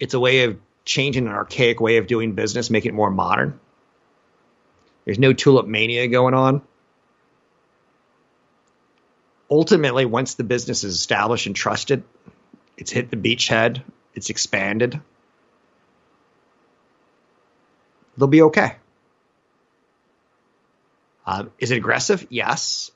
It's 0.00 0.14
a 0.14 0.18
way 0.18 0.44
of 0.44 0.56
changing 0.86 1.26
an 1.26 1.34
archaic 1.34 1.78
way 1.78 1.98
of 1.98 2.06
doing 2.06 2.32
business, 2.32 2.70
making 2.70 2.92
it 2.92 2.94
more 2.94 3.10
modern. 3.10 3.60
There's 5.04 5.18
no 5.18 5.34
tulip 5.34 5.66
mania 5.66 6.08
going 6.08 6.32
on. 6.32 6.62
Ultimately, 9.50 10.06
once 10.06 10.36
the 10.36 10.44
business 10.44 10.82
is 10.82 10.94
established 10.94 11.44
and 11.44 11.54
trusted, 11.54 12.04
it's 12.78 12.90
hit 12.90 13.10
the 13.10 13.18
beachhead, 13.18 13.82
it's 14.14 14.30
expanded, 14.30 14.98
they'll 18.16 18.28
be 18.28 18.40
okay. 18.40 18.76
Uh, 21.26 21.44
is 21.58 21.70
it 21.70 21.76
aggressive? 21.76 22.26
Yes. 22.30 22.90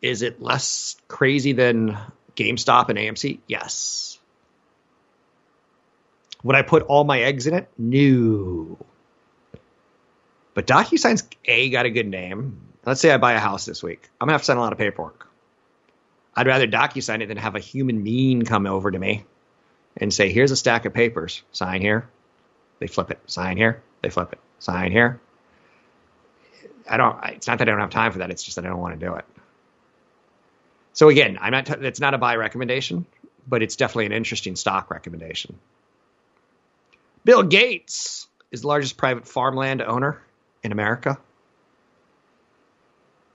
Is 0.00 0.22
it 0.22 0.40
less 0.40 0.94
crazy 1.08 1.54
than 1.54 1.98
GameStop 2.36 2.88
and 2.88 2.98
AMC? 2.98 3.40
Yes. 3.46 4.18
Would 6.42 6.56
I 6.56 6.62
put 6.62 6.82
all 6.84 7.04
my 7.04 7.20
eggs 7.20 7.46
in 7.46 7.54
it? 7.54 7.68
No. 7.76 8.78
But 10.54 10.66
DocuSign's 10.66 11.28
A 11.44 11.70
got 11.70 11.86
a 11.86 11.90
good 11.90 12.06
name. 12.06 12.60
Let's 12.84 13.00
say 13.00 13.10
I 13.10 13.18
buy 13.18 13.32
a 13.32 13.40
house 13.40 13.64
this 13.64 13.82
week. 13.82 14.08
I'm 14.20 14.26
gonna 14.26 14.34
have 14.34 14.42
to 14.42 14.44
sign 14.46 14.56
a 14.56 14.60
lot 14.60 14.72
of 14.72 14.78
paperwork. 14.78 15.28
I'd 16.34 16.46
rather 16.46 16.68
DocuSign 16.68 17.22
it 17.22 17.26
than 17.26 17.36
have 17.38 17.56
a 17.56 17.60
human 17.60 18.04
being 18.04 18.42
come 18.42 18.66
over 18.66 18.90
to 18.90 18.98
me 18.98 19.24
and 19.96 20.12
say, 20.14 20.30
"Here's 20.30 20.50
a 20.50 20.56
stack 20.56 20.84
of 20.84 20.94
papers. 20.94 21.42
Sign 21.52 21.80
here." 21.80 22.08
They 22.78 22.86
flip 22.86 23.10
it. 23.10 23.18
Sign 23.26 23.56
here. 23.56 23.82
They 24.02 24.10
flip 24.10 24.32
it. 24.32 24.38
Sign 24.58 24.92
here. 24.92 25.20
I 26.88 26.96
don't. 26.96 27.18
It's 27.24 27.48
not 27.48 27.58
that 27.58 27.68
I 27.68 27.72
don't 27.72 27.80
have 27.80 27.90
time 27.90 28.12
for 28.12 28.18
that. 28.18 28.30
It's 28.30 28.42
just 28.42 28.56
that 28.56 28.64
I 28.64 28.68
don't 28.68 28.80
want 28.80 28.98
to 28.98 29.06
do 29.06 29.14
it. 29.14 29.24
So 30.96 31.10
again, 31.10 31.36
I'm 31.38 31.52
not. 31.52 31.66
T- 31.66 31.74
it's 31.82 32.00
not 32.00 32.14
a 32.14 32.18
buy 32.18 32.36
recommendation, 32.36 33.04
but 33.46 33.62
it's 33.62 33.76
definitely 33.76 34.06
an 34.06 34.12
interesting 34.12 34.56
stock 34.56 34.90
recommendation. 34.90 35.58
Bill 37.22 37.42
Gates 37.42 38.26
is 38.50 38.62
the 38.62 38.68
largest 38.68 38.96
private 38.96 39.28
farmland 39.28 39.82
owner 39.82 40.22
in 40.62 40.72
America. 40.72 41.18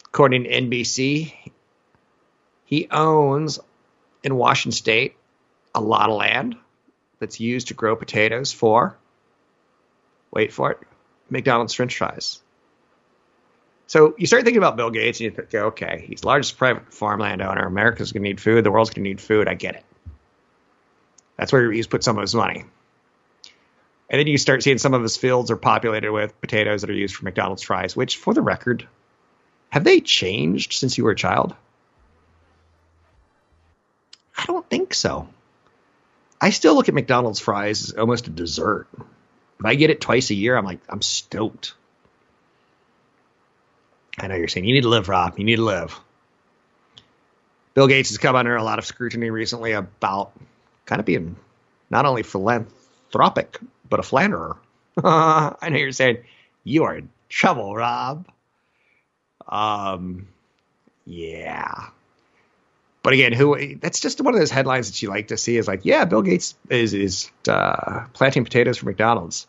According 0.06 0.45
to 0.45 0.50
NBC, 0.50 1.34
he 2.65 2.88
owns 2.89 3.60
in 4.24 4.36
Washington 4.36 4.76
State 4.76 5.15
a 5.76 5.82
lot 5.82 6.10
of 6.10 6.15
land 6.15 6.56
that's 7.19 7.39
used 7.39 7.67
to 7.67 7.76
grow 7.76 7.95
potatoes 7.95 8.52
for, 8.52 8.97
wait 10.32 10.52
for 10.52 10.71
it, 10.71 10.80
McDonald's 11.30 11.76
french 11.76 11.95
fries. 11.95 12.41
So 13.91 14.15
you 14.17 14.25
start 14.25 14.45
thinking 14.45 14.60
about 14.60 14.77
Bill 14.77 14.89
Gates 14.89 15.19
and 15.19 15.25
you 15.25 15.32
think, 15.32 15.54
okay, 15.54 16.06
he's 16.08 16.21
the 16.21 16.27
largest 16.27 16.58
private 16.58 16.93
farmland 16.93 17.41
owner. 17.41 17.67
America's 17.67 18.13
going 18.13 18.23
to 18.23 18.30
need 18.30 18.39
food. 18.39 18.63
The 18.63 18.71
world's 18.71 18.91
going 18.91 19.04
to 19.04 19.10
need 19.10 19.19
food. 19.19 19.49
I 19.49 19.54
get 19.54 19.75
it. 19.75 19.84
That's 21.36 21.51
where 21.51 21.69
he's 21.69 21.88
put 21.88 22.01
some 22.01 22.17
of 22.17 22.21
his 22.21 22.34
money. 22.34 22.63
And 24.10 24.17
then 24.17 24.27
you 24.27 24.38
start 24.38 24.63
seeing 24.63 24.77
some 24.77 24.93
of 24.93 25.01
his 25.01 25.17
fields 25.17 25.51
are 25.51 25.58
populated 25.58 26.10
with 26.10 26.39
potatoes 26.39 26.80
that 26.80 26.89
are 26.89 26.93
used 26.93 27.17
for 27.17 27.25
McDonald's 27.25 27.63
fries, 27.63 27.93
which, 27.93 28.15
for 28.15 28.34
the 28.34 28.41
record, 28.41 28.88
have 29.71 29.84
they 29.84 29.99
changed 29.99 30.71
since 30.71 30.97
you 30.97 31.04
were 31.04 31.12
a 31.12 31.15
child? 31.17 31.54
I 34.38 34.45
don't 34.45 34.69
think 34.69 34.93
so. 34.93 35.27
I 36.39 36.51
still 36.51 36.75
look 36.75 36.88
at 36.88 36.95
McDonald's 36.95 37.41
fries 37.41 37.89
as 37.89 37.91
almost 37.91 38.27
a 38.27 38.32
dessert. 38.32 38.88
If 39.60 39.65
I 39.65 39.75
get 39.75 39.89
it 39.89 39.99
twice 39.99 40.30
a 40.30 40.34
year, 40.34 40.56
I'm 40.56 40.63
like, 40.63 40.80
I'm 40.88 41.01
stoked. 41.01 41.73
I 44.19 44.28
know 44.28 44.36
you're 44.36 44.47
saying 44.47 44.65
you 44.65 44.74
need 44.74 44.82
to 44.82 44.89
live, 44.89 45.10
Rob. 45.10 45.38
You 45.38 45.45
need 45.45 45.58
to 45.58 45.63
live. 45.63 46.00
Bill 47.74 47.88
Gates 47.88 48.10
has 48.10 48.17
come 48.17 48.36
under 48.36 48.56
a 48.56 48.63
lot 48.63 48.80
of 48.80 48.86
scrutiny 48.86 49.30
recently 49.30 49.71
about 49.71 50.32
kind 50.86 51.00
of 51.00 51.06
being 51.06 51.38
not 51.89 52.06
only 52.06 52.24
philanthropic, 52.24 53.60
but 53.89 54.00
a 54.00 54.04
flanderer. 54.04 54.58
I 55.04 55.69
know 55.69 55.78
you're 55.78 55.91
saying 55.93 56.17
you 56.63 56.84
are 56.84 56.97
in 56.97 57.10
trouble, 57.30 57.74
Rob. 57.74 58.28
Um, 59.47 60.28
yeah. 61.06 61.88
But 63.04 63.13
again, 63.13 63.34
who? 63.34 63.76
That's 63.78 64.00
just 64.00 64.21
one 64.21 64.34
of 64.34 64.39
those 64.39 64.52
headlines 64.52 64.91
that 64.91 65.02
you 65.02 65.10
like 65.10 65.30
to 65.30 65.38
see. 65.38 65.58
Is 65.58 65.67
like, 65.67 65.86
yeah, 65.86 66.06
Bill 66.06 66.21
Gates 66.21 66.56
is 66.69 66.93
is 66.93 67.32
uh, 67.47 68.06
planting 68.13 68.43
potatoes 68.43 68.78
for 68.78 68.86
McDonald's. 68.86 69.47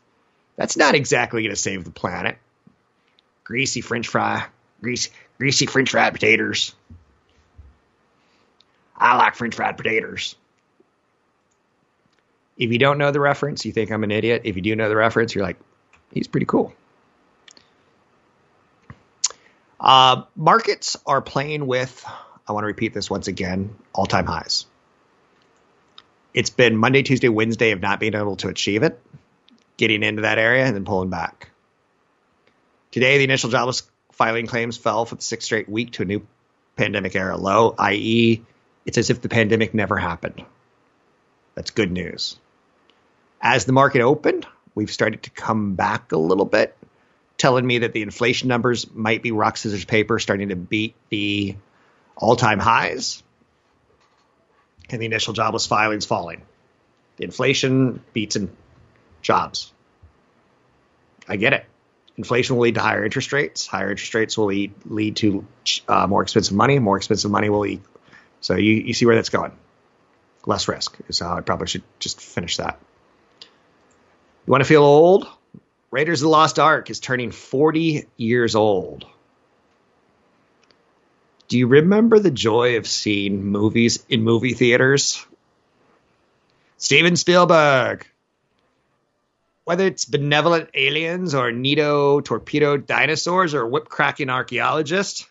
That's 0.56 0.76
not 0.76 0.94
exactly 0.94 1.42
going 1.42 1.54
to 1.54 1.60
save 1.60 1.84
the 1.84 1.90
planet 1.90 2.38
greasy 3.44 3.80
French 3.80 4.08
fry, 4.08 4.44
greasy, 4.80 5.10
greasy 5.38 5.66
French 5.66 5.90
fried 5.90 6.12
potatoes. 6.12 6.74
I 8.96 9.16
like 9.16 9.34
French 9.34 9.54
fried 9.54 9.76
potatoes. 9.76 10.36
If 12.56 12.70
you 12.70 12.78
don't 12.78 12.98
know 12.98 13.10
the 13.10 13.20
reference, 13.20 13.64
you 13.64 13.72
think 13.72 13.90
I'm 13.90 14.04
an 14.04 14.10
idiot. 14.10 14.42
If 14.44 14.56
you 14.56 14.62
do 14.62 14.76
know 14.76 14.88
the 14.88 14.96
reference, 14.96 15.34
you're 15.34 15.44
like, 15.44 15.58
he's 16.12 16.28
pretty 16.28 16.46
cool. 16.46 16.72
Uh, 19.80 20.22
markets 20.36 20.96
are 21.06 21.20
playing 21.20 21.66
with, 21.66 22.04
I 22.46 22.52
want 22.52 22.62
to 22.62 22.68
repeat 22.68 22.94
this 22.94 23.10
once 23.10 23.26
again, 23.26 23.74
all 23.92 24.06
time 24.06 24.26
highs. 24.26 24.66
It's 26.32 26.50
been 26.50 26.76
Monday, 26.76 27.02
Tuesday, 27.02 27.28
Wednesday 27.28 27.72
of 27.72 27.80
not 27.80 27.98
being 27.98 28.14
able 28.14 28.36
to 28.36 28.48
achieve 28.48 28.84
it, 28.84 29.00
getting 29.76 30.04
into 30.04 30.22
that 30.22 30.38
area, 30.38 30.64
and 30.64 30.76
then 30.76 30.84
pulling 30.84 31.10
back. 31.10 31.51
Today, 32.92 33.18
the 33.18 33.24
initial 33.24 33.50
jobless 33.50 33.82
filing 34.12 34.46
claims 34.46 34.76
fell 34.76 35.06
for 35.06 35.14
the 35.14 35.22
sixth 35.22 35.46
straight 35.46 35.68
week 35.68 35.92
to 35.92 36.02
a 36.02 36.04
new 36.04 36.26
pandemic 36.76 37.16
era 37.16 37.36
low, 37.36 37.74
i.e., 37.78 38.42
it's 38.84 38.98
as 38.98 39.08
if 39.08 39.22
the 39.22 39.30
pandemic 39.30 39.72
never 39.72 39.96
happened. 39.96 40.44
That's 41.54 41.70
good 41.70 41.90
news. 41.90 42.38
As 43.40 43.64
the 43.64 43.72
market 43.72 44.02
opened, 44.02 44.46
we've 44.74 44.90
started 44.90 45.22
to 45.22 45.30
come 45.30 45.74
back 45.74 46.12
a 46.12 46.18
little 46.18 46.44
bit, 46.44 46.76
telling 47.38 47.66
me 47.66 47.78
that 47.78 47.94
the 47.94 48.02
inflation 48.02 48.48
numbers 48.48 48.92
might 48.92 49.22
be 49.22 49.32
rock, 49.32 49.56
scissors, 49.56 49.86
paper, 49.86 50.18
starting 50.18 50.50
to 50.50 50.56
beat 50.56 50.94
the 51.08 51.56
all 52.14 52.36
time 52.36 52.58
highs, 52.58 53.22
and 54.90 55.00
the 55.00 55.06
initial 55.06 55.32
jobless 55.32 55.66
filings 55.66 56.04
falling. 56.04 56.42
The 57.16 57.24
inflation 57.24 58.02
beats 58.12 58.36
in 58.36 58.54
jobs. 59.22 59.72
I 61.26 61.36
get 61.36 61.54
it. 61.54 61.64
Inflation 62.16 62.56
will 62.56 62.64
lead 62.64 62.74
to 62.74 62.80
higher 62.80 63.04
interest 63.04 63.32
rates. 63.32 63.66
Higher 63.66 63.90
interest 63.90 64.14
rates 64.14 64.36
will 64.36 64.46
lead, 64.46 64.72
lead 64.84 65.16
to 65.16 65.46
uh, 65.88 66.06
more 66.06 66.22
expensive 66.22 66.54
money. 66.54 66.78
More 66.78 66.96
expensive 66.96 67.30
money 67.30 67.48
will 67.48 67.60
lead. 67.60 67.80
So 68.40 68.56
you, 68.56 68.74
you 68.74 68.92
see 68.92 69.06
where 69.06 69.14
that's 69.14 69.30
going. 69.30 69.52
Less 70.44 70.68
risk 70.68 70.98
is 71.08 71.20
how 71.20 71.36
I 71.36 71.40
probably 71.40 71.68
should 71.68 71.84
just 72.00 72.20
finish 72.20 72.58
that. 72.58 72.78
You 74.46 74.50
want 74.50 74.62
to 74.62 74.68
feel 74.68 74.82
old? 74.82 75.26
Raiders 75.90 76.20
of 76.20 76.26
the 76.26 76.30
Lost 76.30 76.58
Ark 76.58 76.90
is 76.90 77.00
turning 77.00 77.30
40 77.30 78.06
years 78.16 78.56
old. 78.56 79.06
Do 81.48 81.58
you 81.58 81.66
remember 81.66 82.18
the 82.18 82.30
joy 82.30 82.76
of 82.78 82.86
seeing 82.86 83.44
movies 83.44 84.04
in 84.08 84.22
movie 84.22 84.54
theaters? 84.54 85.24
Steven 86.78 87.14
Spielberg. 87.14 88.06
Whether 89.64 89.86
it's 89.86 90.04
benevolent 90.04 90.70
aliens 90.74 91.34
or 91.34 91.52
Nito 91.52 92.20
torpedo 92.20 92.76
dinosaurs 92.76 93.54
or 93.54 93.66
whip 93.66 93.88
cracking 93.88 94.28
archaeologists, 94.28 95.26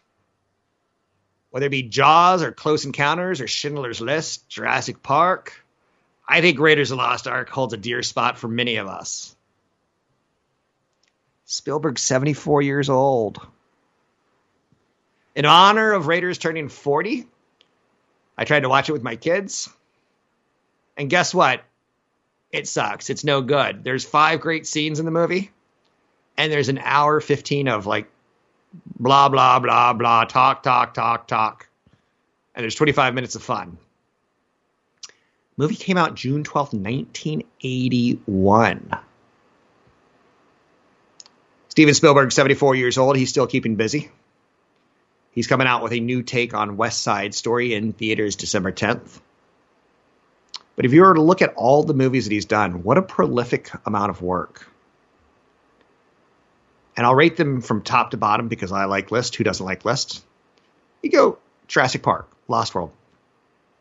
whether 1.50 1.66
it 1.66 1.72
be 1.72 1.84
Jaws 1.84 2.42
or 2.42 2.52
Close 2.52 2.86
Encounters 2.86 3.42
or 3.42 3.48
Schindler's 3.48 4.00
List, 4.00 4.48
Jurassic 4.48 5.04
Park, 5.04 5.62
I 6.28 6.40
think 6.40 6.60
Raiders 6.60 6.92
of 6.92 6.98
the 6.98 7.04
Lost 7.04 7.28
Ark 7.28 7.50
holds 7.50 7.74
a 7.74 7.78
dear 7.78 8.04
spot 8.04 8.38
for 8.38 8.48
many 8.48 8.78
of 8.78 8.88
us. 8.88 9.36
Spielberg's 11.44 12.02
74 12.02 12.62
years 12.62 12.90
old. 12.90 13.46
In 15.36 15.46
honor 15.46 15.92
of 15.92 16.08
Raiders 16.08 16.38
turning 16.38 16.70
40, 16.70 17.28
I 18.38 18.46
tried 18.46 18.62
to 18.62 18.70
watch 18.70 18.88
it 18.88 18.94
with 18.94 19.04
my 19.04 19.18
kids. 19.18 19.70
And 20.96 21.10
guess 21.10 21.34
what? 21.34 21.64
It 22.52 22.68
sucks. 22.68 23.10
It's 23.10 23.24
no 23.24 23.42
good. 23.42 23.84
There's 23.84 24.04
five 24.04 24.42
great 24.42 24.68
scenes 24.68 25.00
in 25.00 25.06
the 25.06 25.12
movie, 25.12 25.52
and 26.38 26.52
there's 26.52 26.70
an 26.70 26.80
hour 26.80 27.22
15 27.22 27.68
of 27.68 27.86
like 27.86 28.10
blah, 29.00 29.30
blah, 29.30 29.60
blah, 29.60 29.94
blah, 29.94 30.26
talk, 30.26 30.64
talk, 30.64 30.94
talk, 30.94 31.28
talk. 31.28 31.68
And 32.54 32.64
there's 32.64 32.76
25 32.76 33.14
minutes 33.14 33.36
of 33.36 33.44
fun. 33.44 33.78
Movie 35.58 35.76
came 35.76 35.98
out 35.98 36.16
June 36.16 36.44
12th, 36.44 36.74
1981. 36.74 38.92
Steven 41.70 41.94
Spielberg, 41.94 42.32
74 42.32 42.76
years 42.76 42.98
old. 42.98 43.16
He's 43.16 43.30
still 43.30 43.48
keeping 43.48 43.76
busy. 43.76 44.12
He's 45.32 45.48
coming 45.48 45.68
out 45.68 45.84
with 45.84 45.94
a 45.94 46.02
new 46.02 46.24
take 46.24 46.54
on 46.54 46.76
West 46.76 47.02
Side 47.02 47.34
Story 47.34 47.74
in 47.74 47.94
theaters 47.94 48.36
December 48.36 48.74
10th. 48.74 49.22
But 50.76 50.86
if 50.86 50.94
you 50.94 51.02
were 51.02 51.14
to 51.14 51.22
look 51.22 51.42
at 51.42 51.54
all 51.56 51.84
the 51.84 51.94
movies 51.94 52.26
that 52.26 52.34
he's 52.34 52.46
done, 52.46 52.84
what 52.84 52.98
a 52.98 53.02
prolific 53.02 53.72
amount 53.86 54.10
of 54.10 54.22
work. 54.22 54.68
And 56.98 57.06
I'll 57.06 57.16
rate 57.16 57.38
them 57.38 57.62
from 57.62 57.82
top 57.82 58.12
to 58.12 58.18
bottom 58.18 58.48
because 58.48 58.72
I 58.72 58.86
like 58.86 59.12
lists. 59.12 59.36
Who 59.36 59.44
doesn't 59.44 59.66
like 59.66 59.86
lists? 59.86 60.24
You 61.02 61.10
go 61.10 61.38
Jurassic 61.68 62.04
Park, 62.04 62.30
Lost 62.48 62.76
World, 62.76 62.90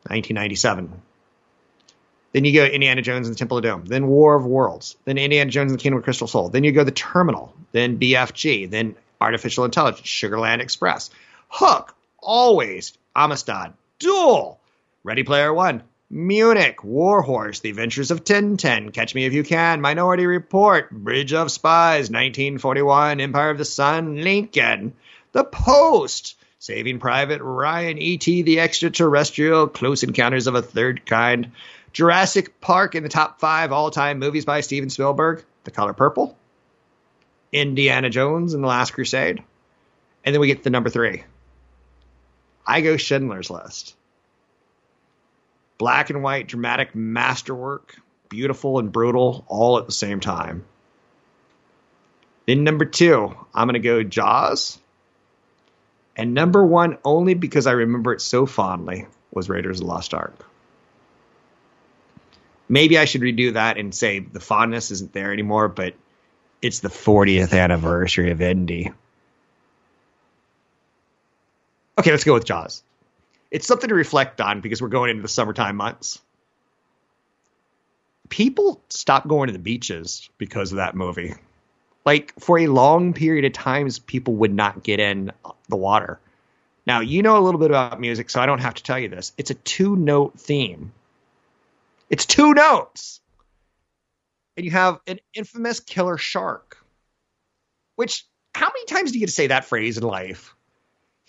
1997. 0.08 1.02
Then 2.32 2.44
you 2.44 2.54
go 2.54 2.64
Indiana 2.64 3.02
Jones 3.02 3.26
and 3.26 3.34
the 3.34 3.38
Temple 3.38 3.58
of 3.58 3.64
Doom. 3.64 3.84
Then 3.84 4.06
War 4.06 4.36
of 4.36 4.46
Worlds. 4.46 4.96
Then 5.04 5.18
Indiana 5.18 5.50
Jones 5.50 5.72
and 5.72 5.78
the 5.78 5.82
Kingdom 5.82 5.98
of 5.98 6.04
Crystal 6.04 6.28
Soul. 6.28 6.48
Then 6.48 6.62
you 6.62 6.72
go 6.72 6.84
The 6.84 6.92
Terminal. 6.92 7.54
Then 7.72 7.98
BFG. 7.98 8.70
Then 8.70 8.94
Artificial 9.20 9.64
Intelligence. 9.64 10.06
Sugarland 10.06 10.60
Express. 10.60 11.10
Hook. 11.48 11.94
Always. 12.18 12.96
Amistad. 13.16 13.72
Duel. 13.98 14.60
Ready 15.02 15.24
Player 15.24 15.52
One. 15.52 15.82
Munich. 16.10 16.82
Warhorse. 16.82 17.60
The 17.60 17.70
Adventures 17.70 18.10
of 18.10 18.24
Tintin. 18.24 18.92
Catch 18.92 19.14
Me 19.14 19.24
If 19.24 19.32
You 19.32 19.44
Can. 19.44 19.80
Minority 19.80 20.26
Report. 20.26 20.90
Bridge 20.90 21.32
of 21.32 21.52
Spies. 21.52 22.10
1941. 22.10 23.20
Empire 23.20 23.50
of 23.50 23.58
the 23.58 23.64
Sun. 23.64 24.16
Lincoln. 24.22 24.94
The 25.32 25.44
Post. 25.44 26.36
Saving 26.58 26.98
Private 26.98 27.40
Ryan. 27.40 27.98
E.T. 27.98 28.42
the 28.42 28.60
Extraterrestrial. 28.60 29.68
Close 29.68 30.02
Encounters 30.02 30.48
of 30.48 30.56
a 30.56 30.62
Third 30.62 31.06
Kind. 31.06 31.52
Jurassic 31.92 32.60
Park 32.60 32.94
in 32.94 33.02
the 33.02 33.08
top 33.08 33.40
five 33.40 33.72
all 33.72 33.90
time 33.90 34.18
movies 34.18 34.44
by 34.44 34.60
Steven 34.60 34.90
Spielberg, 34.90 35.44
The 35.64 35.70
Color 35.70 35.92
Purple, 35.92 36.36
Indiana 37.52 38.10
Jones 38.10 38.54
and 38.54 38.62
the 38.62 38.68
Last 38.68 38.92
Crusade. 38.92 39.42
And 40.24 40.34
then 40.34 40.40
we 40.40 40.46
get 40.46 40.62
the 40.62 40.70
number 40.70 40.90
three. 40.90 41.24
I 42.66 42.80
go 42.82 42.96
Schindler's 42.96 43.50
List. 43.50 43.96
Black 45.80 46.10
and 46.10 46.22
white, 46.22 46.46
dramatic 46.46 46.94
masterwork, 46.94 47.96
beautiful 48.28 48.78
and 48.78 48.92
brutal, 48.92 49.46
all 49.48 49.78
at 49.78 49.86
the 49.86 49.92
same 49.92 50.20
time. 50.20 50.66
Then 52.46 52.64
number 52.64 52.84
two, 52.84 53.34
I'm 53.54 53.66
going 53.66 53.80
to 53.80 53.88
go 53.88 54.02
Jaws. 54.02 54.78
And 56.14 56.34
number 56.34 56.62
one, 56.62 56.98
only 57.02 57.32
because 57.32 57.66
I 57.66 57.72
remember 57.72 58.12
it 58.12 58.20
so 58.20 58.44
fondly, 58.44 59.06
was 59.32 59.48
Raiders 59.48 59.80
of 59.80 59.86
the 59.86 59.90
Lost 59.90 60.12
Ark. 60.12 60.34
Maybe 62.68 62.98
I 62.98 63.06
should 63.06 63.22
redo 63.22 63.54
that 63.54 63.78
and 63.78 63.94
say 63.94 64.18
the 64.18 64.38
fondness 64.38 64.90
isn't 64.90 65.14
there 65.14 65.32
anymore, 65.32 65.68
but 65.68 65.94
it's 66.60 66.80
the 66.80 66.90
40th 66.90 67.58
anniversary 67.58 68.32
of 68.32 68.42
Indy. 68.42 68.92
Okay, 71.96 72.10
let's 72.10 72.24
go 72.24 72.34
with 72.34 72.44
Jaws. 72.44 72.82
It's 73.50 73.66
something 73.66 73.88
to 73.88 73.94
reflect 73.94 74.40
on 74.40 74.60
because 74.60 74.80
we're 74.80 74.88
going 74.88 75.10
into 75.10 75.22
the 75.22 75.28
summertime 75.28 75.76
months. 75.76 76.20
People 78.28 78.80
stopped 78.88 79.26
going 79.26 79.48
to 79.48 79.52
the 79.52 79.58
beaches 79.58 80.28
because 80.38 80.70
of 80.70 80.76
that 80.76 80.94
movie. 80.94 81.34
Like 82.04 82.32
for 82.38 82.58
a 82.58 82.68
long 82.68 83.12
period 83.12 83.44
of 83.44 83.52
times, 83.52 83.98
people 83.98 84.34
would 84.36 84.54
not 84.54 84.82
get 84.82 85.00
in 85.00 85.32
the 85.68 85.76
water. 85.76 86.20
Now, 86.86 87.00
you 87.00 87.22
know 87.22 87.36
a 87.36 87.42
little 87.42 87.60
bit 87.60 87.70
about 87.70 88.00
music, 88.00 88.30
so 88.30 88.40
I 88.40 88.46
don't 88.46 88.60
have 88.60 88.74
to 88.74 88.82
tell 88.82 88.98
you 88.98 89.08
this. 89.08 89.32
It's 89.36 89.50
a 89.50 89.54
two 89.54 89.96
note 89.96 90.38
theme. 90.38 90.92
It's 92.08 92.26
two 92.26 92.54
notes. 92.54 93.20
And 94.56 94.64
you 94.64 94.72
have 94.72 95.00
an 95.06 95.20
infamous 95.34 95.80
killer 95.80 96.18
shark. 96.18 96.78
Which, 97.96 98.24
how 98.54 98.66
many 98.66 98.84
times 98.86 99.12
do 99.12 99.18
you 99.18 99.20
get 99.20 99.28
to 99.28 99.34
say 99.34 99.48
that 99.48 99.64
phrase 99.64 99.98
in 99.98 100.04
life? 100.04 100.54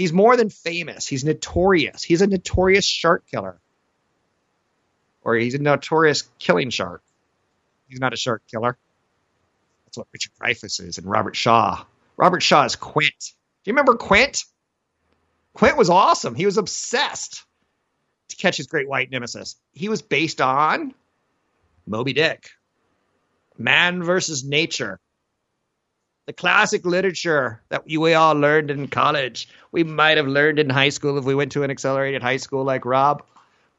He's 0.01 0.11
more 0.11 0.35
than 0.35 0.49
famous. 0.49 1.05
He's 1.05 1.23
notorious. 1.23 2.01
He's 2.01 2.23
a 2.23 2.27
notorious 2.27 2.87
shark 2.87 3.23
killer. 3.29 3.61
Or 5.23 5.35
he's 5.35 5.53
a 5.53 5.59
notorious 5.59 6.23
killing 6.39 6.71
shark. 6.71 7.03
He's 7.87 7.99
not 7.99 8.11
a 8.11 8.17
shark 8.17 8.41
killer. 8.49 8.79
That's 9.85 9.99
what 9.99 10.07
Richard 10.11 10.31
Dreyfuss 10.41 10.81
is 10.83 10.97
and 10.97 11.05
Robert 11.05 11.35
Shaw. 11.35 11.85
Robert 12.17 12.41
Shaw 12.41 12.65
is 12.65 12.75
Quint. 12.75 13.13
Do 13.19 13.69
you 13.69 13.73
remember 13.73 13.93
Quint? 13.93 14.43
Quint 15.53 15.77
was 15.77 15.91
awesome. 15.91 16.33
He 16.33 16.47
was 16.47 16.57
obsessed 16.57 17.43
to 18.29 18.35
catch 18.37 18.57
his 18.57 18.65
great 18.65 18.89
white 18.89 19.11
nemesis. 19.11 19.55
He 19.71 19.87
was 19.87 20.01
based 20.01 20.41
on 20.41 20.95
Moby 21.85 22.13
Dick, 22.13 22.49
man 23.55 24.01
versus 24.01 24.43
nature, 24.43 24.99
the 26.25 26.33
classic 26.33 26.85
literature 26.85 27.61
that 27.69 27.85
we 27.85 28.13
all 28.13 28.33
learned 28.35 28.71
in 28.71 28.87
college. 28.87 29.49
We 29.71 29.83
might 29.83 30.17
have 30.17 30.27
learned 30.27 30.59
in 30.59 30.69
high 30.69 30.89
school 30.89 31.17
if 31.17 31.25
we 31.25 31.35
went 31.35 31.53
to 31.53 31.63
an 31.63 31.71
accelerated 31.71 32.21
high 32.21 32.37
school 32.37 32.63
like 32.63 32.85
Rob, 32.85 33.23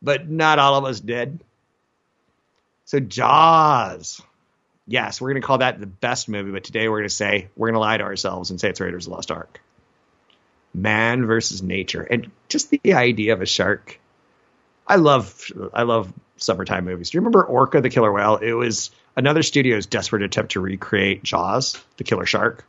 but 0.01 0.29
not 0.29 0.59
all 0.59 0.77
of 0.77 0.85
us 0.85 1.01
did. 1.01 1.41
So 2.85 3.01
Jaws. 3.01 4.21
Yes, 4.89 5.21
we're 5.21 5.31
going 5.31 5.41
to 5.41 5.47
call 5.47 5.59
that 5.59 5.79
the 5.79 5.87
best 5.87 6.29
movie, 6.29 6.51
but 6.51 6.65
today 6.65 6.89
we're 6.89 6.99
going 6.99 7.09
to 7.09 7.15
say 7.15 7.49
we're 7.57 7.69
going 7.69 7.75
to 7.75 7.81
lie 7.81 7.97
to 7.97 8.05
ourselves 8.05 8.51
and 8.51 8.61
say 8.61 8.69
it's 8.69 8.81
Raiders 8.81 9.07
of 9.07 9.11
the 9.11 9.17
Lost 9.17 9.31
Ark. 9.31 9.61
Man 10.75 11.27
versus 11.27 11.63
nature, 11.63 12.03
and 12.03 12.31
just 12.49 12.71
the 12.71 12.95
idea 12.95 13.35
of 13.35 13.43
a 13.43 13.47
shark 13.47 14.01
I 14.87 14.97
love 14.97 15.51
I 15.73 15.85
love 15.85 16.13
summertime 16.37 16.85
movies. 16.85 17.11
Do 17.11 17.17
you 17.17 17.21
remember 17.21 17.45
Orca 17.45 17.81
the 17.81 17.91
Killer 17.91 18.13
Whale? 18.13 18.37
It 18.37 18.53
was 18.53 18.91
another 19.17 19.43
studio's 19.43 19.87
desperate 19.87 20.23
attempt 20.23 20.53
to 20.53 20.61
recreate 20.61 21.23
Jaws, 21.23 21.83
the 21.97 22.05
killer 22.05 22.27
shark. 22.27 22.65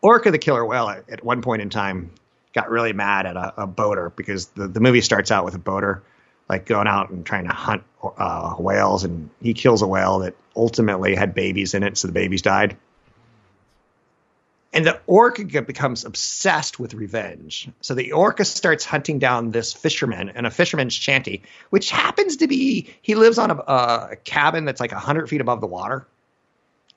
Orca 0.00 0.30
the 0.30 0.38
Killer 0.38 0.64
Whale 0.64 0.88
at, 0.88 1.24
one 1.24 1.42
point 1.42 1.62
in 1.62 1.70
time 1.70 2.10
got 2.52 2.70
really 2.70 2.92
mad 2.92 3.26
at 3.26 3.36
a, 3.36 3.62
a 3.62 3.66
boater 3.66 4.10
because 4.10 4.46
the, 4.48 4.66
the 4.68 4.80
movie 4.80 5.00
starts 5.00 5.30
out 5.30 5.44
with 5.44 5.54
a 5.54 5.58
boater 5.58 6.02
like 6.48 6.66
going 6.66 6.86
out 6.86 7.10
and 7.10 7.24
trying 7.24 7.44
to 7.44 7.52
hunt 7.52 7.82
uh, 8.02 8.54
whales, 8.54 9.04
and 9.04 9.30
he 9.40 9.54
kills 9.54 9.80
a 9.80 9.86
whale 9.86 10.18
that 10.18 10.34
ultimately 10.54 11.14
had 11.14 11.34
babies 11.34 11.72
in 11.72 11.82
it, 11.82 11.96
so 11.96 12.08
the 12.08 12.12
babies 12.12 12.42
died. 12.42 12.76
And 14.74 14.86
the 14.86 14.98
orca 15.06 15.44
becomes 15.60 16.04
obsessed 16.04 16.78
with 16.78 16.94
revenge. 16.94 17.68
So 17.82 17.94
the 17.94 18.12
orca 18.12 18.44
starts 18.44 18.86
hunting 18.86 19.18
down 19.18 19.50
this 19.50 19.72
fisherman 19.74 20.30
and 20.30 20.46
a 20.46 20.50
fisherman's 20.50 20.94
shanty, 20.94 21.42
which 21.68 21.90
happens 21.90 22.38
to 22.38 22.46
be 22.46 22.94
he 23.02 23.14
lives 23.14 23.38
on 23.38 23.50
a, 23.50 23.54
a 23.54 24.16
cabin 24.24 24.64
that's 24.64 24.80
like 24.80 24.92
100 24.92 25.28
feet 25.28 25.42
above 25.42 25.60
the 25.60 25.66
water. 25.66 26.06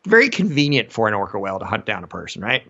Very 0.06 0.30
convenient 0.30 0.92
for 0.92 1.08
an 1.08 1.14
orca 1.14 1.38
whale 1.38 1.60
to 1.60 1.66
hunt 1.66 1.86
down 1.86 2.04
a 2.04 2.08
person, 2.08 2.42
right? 2.42 2.64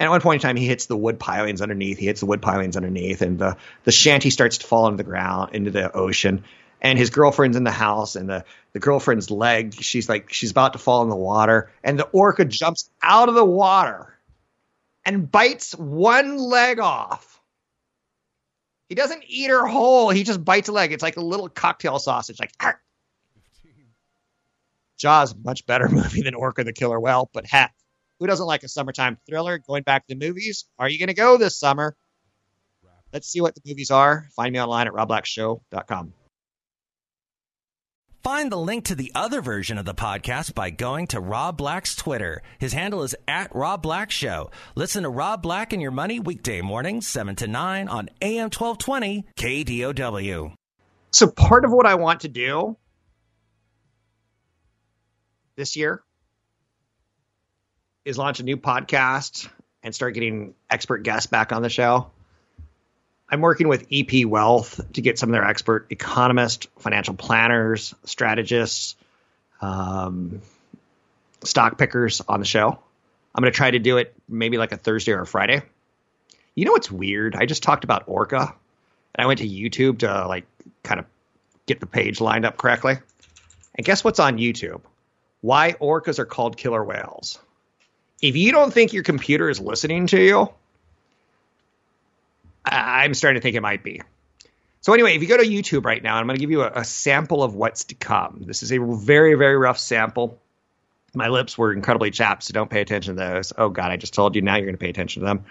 And 0.00 0.06
at 0.06 0.10
one 0.10 0.22
point 0.22 0.42
in 0.42 0.48
time, 0.48 0.56
he 0.56 0.66
hits 0.66 0.86
the 0.86 0.96
wood 0.96 1.18
pilings 1.18 1.60
underneath. 1.60 1.98
He 1.98 2.06
hits 2.06 2.20
the 2.20 2.26
wood 2.26 2.40
pilings 2.40 2.74
underneath, 2.74 3.20
and 3.20 3.38
the, 3.38 3.58
the 3.84 3.92
shanty 3.92 4.30
starts 4.30 4.56
to 4.58 4.66
fall 4.66 4.86
into 4.86 4.96
the 4.96 5.04
ground, 5.04 5.54
into 5.54 5.70
the 5.70 5.94
ocean. 5.94 6.44
And 6.80 6.98
his 6.98 7.10
girlfriend's 7.10 7.56
in 7.56 7.64
the 7.64 7.70
house, 7.70 8.16
and 8.16 8.28
the, 8.28 8.44
the 8.72 8.78
girlfriend's 8.78 9.30
leg, 9.30 9.74
she's 9.74 10.08
like, 10.08 10.32
she's 10.32 10.50
about 10.50 10.72
to 10.72 10.78
fall 10.78 11.02
in 11.02 11.10
the 11.10 11.16
water. 11.16 11.70
And 11.84 11.98
the 11.98 12.06
orca 12.06 12.44
jumps 12.44 12.88
out 13.02 13.28
of 13.28 13.34
the 13.34 13.44
water 13.44 14.18
and 15.04 15.30
bites 15.30 15.74
one 15.74 16.38
leg 16.38 16.78
off. 16.78 17.40
He 18.88 18.94
doesn't 18.94 19.24
eat 19.26 19.50
her 19.50 19.66
whole. 19.66 20.10
He 20.10 20.24
just 20.24 20.44
bites 20.44 20.68
a 20.68 20.72
leg. 20.72 20.92
It's 20.92 21.02
like 21.02 21.16
a 21.16 21.20
little 21.20 21.48
cocktail 21.48 21.98
sausage, 21.98 22.40
like. 22.40 22.52
Arr. 22.60 22.80
Jaws, 25.00 25.34
much 25.34 25.66
better 25.66 25.88
movie 25.92 26.22
than 26.22 26.34
Orca 26.34 26.62
the 26.62 26.72
Killer 26.72 27.00
Whale, 27.00 27.30
but 27.32 27.46
heck, 27.46 27.74
who 28.18 28.26
doesn't 28.26 28.46
like 28.46 28.62
a 28.62 28.68
summertime 28.68 29.16
thriller? 29.26 29.58
Going 29.58 29.82
back 29.82 30.06
to 30.06 30.14
the 30.14 30.26
movies, 30.26 30.66
are 30.78 30.88
you 30.88 30.98
going 30.98 31.08
to 31.08 31.14
go 31.14 31.38
this 31.38 31.58
summer? 31.58 31.96
Let's 33.12 33.26
see 33.26 33.40
what 33.40 33.54
the 33.54 33.62
movies 33.66 33.90
are. 33.90 34.28
Find 34.36 34.52
me 34.52 34.60
online 34.60 34.86
at 34.86 34.92
robblackshow.com. 34.92 36.12
Find 38.22 38.52
the 38.52 38.58
link 38.58 38.84
to 38.84 38.94
the 38.94 39.10
other 39.14 39.40
version 39.40 39.78
of 39.78 39.86
the 39.86 39.94
podcast 39.94 40.54
by 40.54 40.68
going 40.68 41.06
to 41.06 41.20
Rob 41.20 41.56
Black's 41.56 41.96
Twitter. 41.96 42.42
His 42.58 42.74
handle 42.74 43.02
is 43.02 43.16
at 43.26 43.54
Rob 43.54 43.80
Black 43.82 44.10
Show. 44.10 44.50
Listen 44.74 45.04
to 45.04 45.08
Rob 45.08 45.40
Black 45.40 45.72
and 45.72 45.80
Your 45.80 45.90
Money 45.90 46.20
weekday 46.20 46.60
mornings, 46.60 47.06
7 47.06 47.34
to 47.36 47.46
9 47.46 47.88
on 47.88 48.10
AM 48.20 48.50
1220 48.50 49.24
KDOW. 49.36 50.52
So, 51.12 51.28
part 51.28 51.64
of 51.64 51.72
what 51.72 51.86
I 51.86 51.94
want 51.94 52.20
to 52.20 52.28
do 52.28 52.76
this 55.56 55.74
year 55.76 56.02
is 58.04 58.18
launch 58.18 58.38
a 58.40 58.42
new 58.42 58.58
podcast 58.58 59.48
and 59.82 59.94
start 59.94 60.12
getting 60.12 60.52
expert 60.68 61.04
guests 61.04 61.26
back 61.26 61.52
on 61.52 61.62
the 61.62 61.70
show. 61.70 62.10
I'm 63.30 63.40
working 63.40 63.68
with 63.68 63.86
EP 63.92 64.26
Wealth 64.26 64.80
to 64.94 65.00
get 65.00 65.18
some 65.18 65.28
of 65.28 65.32
their 65.32 65.44
expert 65.44 65.86
economists, 65.90 66.66
financial 66.78 67.14
planners, 67.14 67.94
strategists, 68.04 68.96
um, 69.60 70.42
stock 71.44 71.78
pickers 71.78 72.20
on 72.28 72.40
the 72.40 72.46
show. 72.46 72.78
I'm 73.34 73.42
going 73.42 73.52
to 73.52 73.56
try 73.56 73.70
to 73.70 73.78
do 73.78 73.98
it 73.98 74.14
maybe 74.28 74.58
like 74.58 74.72
a 74.72 74.76
Thursday 74.76 75.12
or 75.12 75.20
a 75.20 75.26
Friday. 75.26 75.62
You 76.56 76.64
know 76.64 76.72
what's 76.72 76.90
weird? 76.90 77.36
I 77.36 77.46
just 77.46 77.62
talked 77.62 77.84
about 77.84 78.04
Orca, 78.06 78.54
and 79.14 79.24
I 79.24 79.26
went 79.26 79.38
to 79.38 79.48
YouTube 79.48 80.00
to 80.00 80.26
like 80.26 80.46
kind 80.82 80.98
of 80.98 81.06
get 81.66 81.78
the 81.78 81.86
page 81.86 82.20
lined 82.20 82.44
up 82.44 82.56
correctly. 82.56 82.96
And 83.76 83.84
guess 83.84 84.02
what's 84.02 84.18
on 84.18 84.38
YouTube? 84.38 84.80
Why 85.40 85.74
orcas 85.80 86.18
are 86.18 86.26
called 86.26 86.56
killer 86.56 86.84
whales. 86.84 87.38
If 88.20 88.36
you 88.36 88.50
don't 88.52 88.72
think 88.72 88.92
your 88.92 89.04
computer 89.04 89.48
is 89.48 89.60
listening 89.60 90.08
to 90.08 90.20
you, 90.20 90.52
I'm 92.70 93.14
starting 93.14 93.40
to 93.40 93.42
think 93.42 93.56
it 93.56 93.62
might 93.62 93.82
be. 93.82 94.00
So 94.82 94.94
anyway, 94.94 95.14
if 95.14 95.22
you 95.22 95.28
go 95.28 95.36
to 95.36 95.44
YouTube 95.44 95.84
right 95.84 96.02
now, 96.02 96.16
I'm 96.16 96.26
going 96.26 96.36
to 96.36 96.40
give 96.40 96.50
you 96.50 96.62
a, 96.62 96.70
a, 96.76 96.84
sample 96.84 97.42
of 97.42 97.54
what's 97.54 97.84
to 97.84 97.94
come. 97.94 98.44
This 98.46 98.62
is 98.62 98.72
a 98.72 98.78
very, 98.78 99.34
very 99.34 99.56
rough 99.56 99.78
sample. 99.78 100.38
My 101.12 101.28
lips 101.28 101.58
were 101.58 101.72
incredibly 101.72 102.10
chapped, 102.10 102.44
so 102.44 102.52
don't 102.52 102.70
pay 102.70 102.80
attention 102.80 103.16
to 103.16 103.20
those. 103.20 103.52
Oh 103.58 103.68
God, 103.68 103.90
I 103.90 103.96
just 103.96 104.14
told 104.14 104.36
you. 104.36 104.42
Now 104.42 104.56
you're 104.56 104.64
going 104.64 104.76
to 104.76 104.80
pay 104.80 104.88
attention 104.88 105.20
to 105.20 105.26
them. 105.26 105.44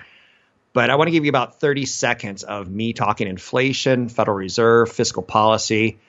But 0.73 0.89
I 0.89 0.95
want 0.95 1.07
to 1.07 1.11
give 1.11 1.25
you 1.25 1.29
about 1.29 1.59
30 1.59 1.85
seconds 1.85 2.43
of 2.43 2.69
me 2.69 2.93
talking 2.93 3.27
inflation, 3.27 4.09
Federal 4.09 4.37
Reserve, 4.37 4.91
fiscal 4.91 5.23
policy, 5.23 5.99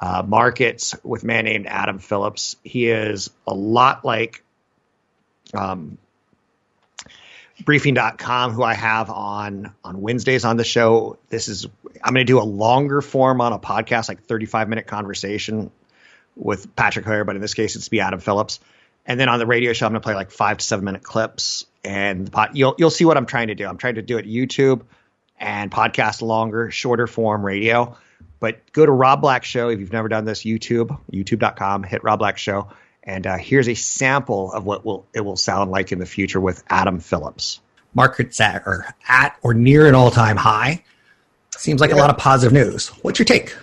uh, 0.00 0.22
markets 0.26 0.94
with 1.02 1.22
a 1.24 1.26
man 1.26 1.44
named 1.44 1.66
Adam 1.66 1.98
Phillips. 1.98 2.56
He 2.62 2.90
is 2.90 3.30
a 3.46 3.54
lot 3.54 4.04
like 4.04 4.44
um, 5.54 5.98
briefing.com 7.64 8.52
who 8.52 8.62
I 8.62 8.74
have 8.74 9.10
on 9.10 9.72
on 9.84 10.00
Wednesdays 10.00 10.44
on 10.44 10.56
the 10.56 10.64
show. 10.64 11.18
This 11.28 11.48
is 11.48 11.66
I'm 12.02 12.14
going 12.14 12.26
to 12.26 12.30
do 12.30 12.40
a 12.40 12.44
longer 12.44 13.00
form 13.00 13.40
on 13.40 13.52
a 13.52 13.58
podcast 13.58 14.08
like 14.08 14.24
35 14.24 14.68
minute 14.68 14.86
conversation 14.86 15.70
with 16.36 16.74
Patrick 16.76 17.06
O'Hare, 17.06 17.24
but 17.24 17.36
in 17.36 17.42
this 17.42 17.54
case 17.54 17.76
it's 17.76 17.88
be 17.88 18.00
Adam 18.00 18.20
Phillips. 18.20 18.60
And 19.06 19.18
then 19.18 19.28
on 19.28 19.38
the 19.38 19.46
radio 19.46 19.72
show 19.72 19.86
I'm 19.86 19.92
going 19.92 20.00
to 20.00 20.06
play 20.06 20.14
like 20.14 20.30
5 20.30 20.58
to 20.58 20.64
7 20.64 20.84
minute 20.84 21.02
clips 21.02 21.66
and 21.84 22.30
pod, 22.30 22.50
you'll 22.54 22.74
you'll 22.78 22.90
see 22.90 23.04
what 23.04 23.16
I'm 23.16 23.26
trying 23.26 23.48
to 23.48 23.54
do. 23.54 23.66
I'm 23.66 23.78
trying 23.78 23.96
to 23.96 24.02
do 24.02 24.18
it 24.18 24.26
YouTube 24.26 24.82
and 25.38 25.70
podcast 25.70 26.22
longer, 26.22 26.70
shorter 26.70 27.06
form 27.06 27.44
radio. 27.44 27.96
But 28.40 28.72
go 28.72 28.86
to 28.86 28.92
Rob 28.92 29.20
Black 29.20 29.44
Show 29.44 29.68
if 29.68 29.80
you've 29.80 29.92
never 29.92 30.08
done 30.08 30.24
this 30.24 30.42
YouTube, 30.44 30.96
youtube.com, 31.12 31.82
hit 31.82 32.04
Rob 32.04 32.20
Black 32.20 32.38
Show 32.38 32.68
and 33.08 33.26
uh, 33.26 33.38
here's 33.38 33.68
a 33.68 33.74
sample 33.74 34.52
of 34.52 34.64
what 34.64 34.84
will 34.84 35.06
it 35.14 35.22
will 35.22 35.36
sound 35.36 35.70
like 35.70 35.90
in 35.90 35.98
the 35.98 36.06
future 36.06 36.40
with 36.40 36.62
Adam 36.68 37.00
Phillips. 37.00 37.60
Markets 37.94 38.38
at 38.38 38.62
or 38.66 38.86
at 39.08 39.36
or 39.42 39.54
near 39.54 39.88
an 39.88 39.94
all-time 39.94 40.36
high. 40.36 40.84
Seems 41.56 41.80
like 41.80 41.90
yeah. 41.90 41.96
a 41.96 41.98
lot 41.98 42.10
of 42.10 42.18
positive 42.18 42.52
news. 42.52 42.88
What's 43.02 43.18
your 43.18 43.24
take? 43.24 43.56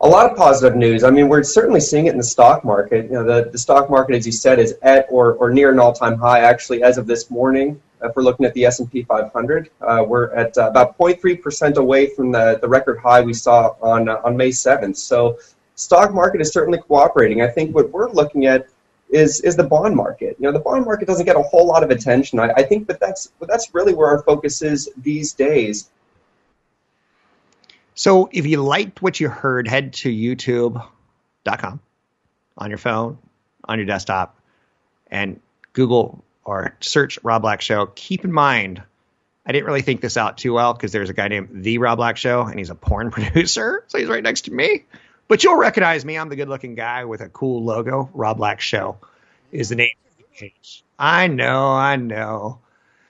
A 0.00 0.08
lot 0.08 0.30
of 0.30 0.36
positive 0.36 0.78
news. 0.78 1.02
I 1.04 1.10
mean, 1.10 1.28
we're 1.28 1.42
certainly 1.42 1.80
seeing 1.80 2.06
it 2.06 2.12
in 2.12 2.16
the 2.16 2.22
stock 2.22 2.64
market. 2.64 3.06
You 3.06 3.10
know, 3.10 3.24
the, 3.24 3.50
the 3.50 3.58
stock 3.58 3.90
market, 3.90 4.14
as 4.14 4.24
you 4.24 4.32
said, 4.32 4.58
is 4.58 4.74
at 4.80 5.06
or, 5.10 5.34
or 5.34 5.50
near 5.50 5.70
an 5.70 5.78
all-time 5.78 6.16
high. 6.16 6.40
Actually, 6.40 6.82
as 6.82 6.96
of 6.96 7.06
this 7.06 7.28
morning, 7.28 7.82
if 8.02 8.16
we're 8.16 8.22
looking 8.22 8.46
at 8.46 8.54
the 8.54 8.64
S&P 8.64 9.02
500, 9.02 9.70
uh, 9.82 10.04
we're 10.06 10.30
at 10.30 10.56
uh, 10.56 10.68
about 10.70 10.96
0.3% 10.96 11.76
away 11.76 12.06
from 12.14 12.30
the, 12.32 12.58
the 12.62 12.68
record 12.68 12.98
high 12.98 13.20
we 13.20 13.34
saw 13.34 13.74
on 13.82 14.08
uh, 14.08 14.20
on 14.24 14.36
May 14.36 14.50
7th. 14.50 14.96
So 14.96 15.38
stock 15.80 16.12
market 16.12 16.40
is 16.40 16.52
certainly 16.52 16.78
cooperating. 16.78 17.42
I 17.42 17.48
think 17.48 17.74
what 17.74 17.90
we're 17.90 18.10
looking 18.10 18.46
at 18.46 18.66
is 19.08 19.40
is 19.40 19.56
the 19.56 19.64
bond 19.64 19.96
market. 19.96 20.36
You 20.38 20.46
know, 20.46 20.52
the 20.52 20.60
bond 20.60 20.84
market 20.84 21.06
doesn't 21.06 21.26
get 21.26 21.36
a 21.36 21.42
whole 21.42 21.66
lot 21.66 21.82
of 21.82 21.90
attention. 21.90 22.38
I, 22.38 22.50
I 22.56 22.62
think 22.62 22.86
that 22.88 23.00
that's 23.00 23.32
but 23.38 23.48
that's 23.48 23.74
really 23.74 23.94
where 23.94 24.08
our 24.08 24.22
focus 24.22 24.62
is 24.62 24.88
these 24.96 25.32
days. 25.32 25.90
So, 27.94 28.30
if 28.32 28.46
you 28.46 28.62
liked 28.62 29.02
what 29.02 29.20
you 29.20 29.28
heard, 29.28 29.68
head 29.68 29.92
to 29.94 30.08
YouTube.com 30.08 31.80
on 32.56 32.70
your 32.70 32.78
phone, 32.78 33.18
on 33.64 33.78
your 33.78 33.86
desktop, 33.86 34.38
and 35.10 35.40
Google 35.72 36.24
or 36.44 36.76
search 36.80 37.18
Rob 37.22 37.42
Black 37.42 37.60
Show. 37.60 37.86
Keep 37.94 38.24
in 38.24 38.32
mind, 38.32 38.82
I 39.44 39.52
didn't 39.52 39.66
really 39.66 39.82
think 39.82 40.00
this 40.00 40.16
out 40.16 40.38
too 40.38 40.52
well 40.52 40.72
because 40.72 40.92
there's 40.92 41.10
a 41.10 41.12
guy 41.12 41.28
named 41.28 41.48
The 41.52 41.78
Rob 41.78 41.98
Black 41.98 42.16
Show, 42.16 42.42
and 42.42 42.58
he's 42.58 42.70
a 42.70 42.74
porn 42.74 43.10
producer, 43.12 43.84
so 43.88 43.98
he's 43.98 44.08
right 44.08 44.22
next 44.22 44.42
to 44.42 44.52
me. 44.52 44.84
But 45.30 45.44
you'll 45.44 45.58
recognize 45.58 46.04
me. 46.04 46.18
I'm 46.18 46.28
the 46.28 46.34
good 46.34 46.48
looking 46.48 46.74
guy 46.74 47.04
with 47.04 47.20
a 47.20 47.28
cool 47.28 47.62
logo. 47.62 48.10
Rob 48.14 48.38
Black 48.38 48.60
Show 48.60 48.98
is 49.52 49.68
the 49.68 49.76
name. 49.76 49.92
I 50.98 51.28
know, 51.28 51.68
I 51.68 51.94
know. 51.94 52.58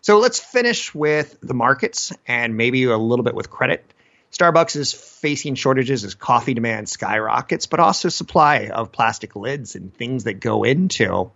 So 0.02 0.18
let's 0.18 0.38
finish 0.38 0.94
with 0.94 1.38
the 1.40 1.54
markets 1.54 2.12
and 2.28 2.58
maybe 2.58 2.84
a 2.84 2.98
little 2.98 3.22
bit 3.22 3.34
with 3.34 3.48
credit. 3.48 3.94
Starbucks 4.32 4.76
is 4.76 4.92
facing 4.92 5.54
shortages 5.54 6.04
as 6.04 6.14
coffee 6.14 6.52
demand 6.52 6.90
skyrockets, 6.90 7.64
but 7.64 7.80
also 7.80 8.10
supply 8.10 8.68
of 8.68 8.92
plastic 8.92 9.34
lids 9.34 9.74
and 9.74 9.94
things 9.94 10.24
that 10.24 10.40
go 10.40 10.64
into 10.64 11.32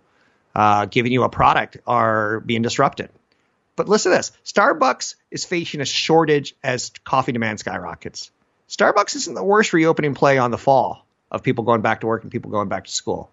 uh, 0.53 0.85
giving 0.85 1.11
you 1.11 1.23
a 1.23 1.29
product 1.29 1.77
are 1.87 2.41
being 2.41 2.61
disrupted. 2.61 3.09
But 3.75 3.89
listen 3.89 4.11
to 4.11 4.17
this 4.19 4.33
Starbucks 4.45 5.15
is 5.31 5.45
facing 5.45 5.81
a 5.81 5.85
shortage 5.85 6.53
as 6.63 6.91
coffee 7.03 7.31
demand 7.31 7.59
skyrockets. 7.59 8.29
Starbucks 8.69 9.15
isn't 9.15 9.35
the 9.35 9.43
worst 9.43 9.73
reopening 9.73 10.15
play 10.15 10.37
on 10.37 10.51
the 10.51 10.57
fall 10.57 11.05
of 11.31 11.43
people 11.43 11.63
going 11.63 11.81
back 11.81 12.01
to 12.01 12.07
work 12.07 12.23
and 12.23 12.31
people 12.31 12.51
going 12.51 12.69
back 12.69 12.85
to 12.85 12.91
school. 12.91 13.29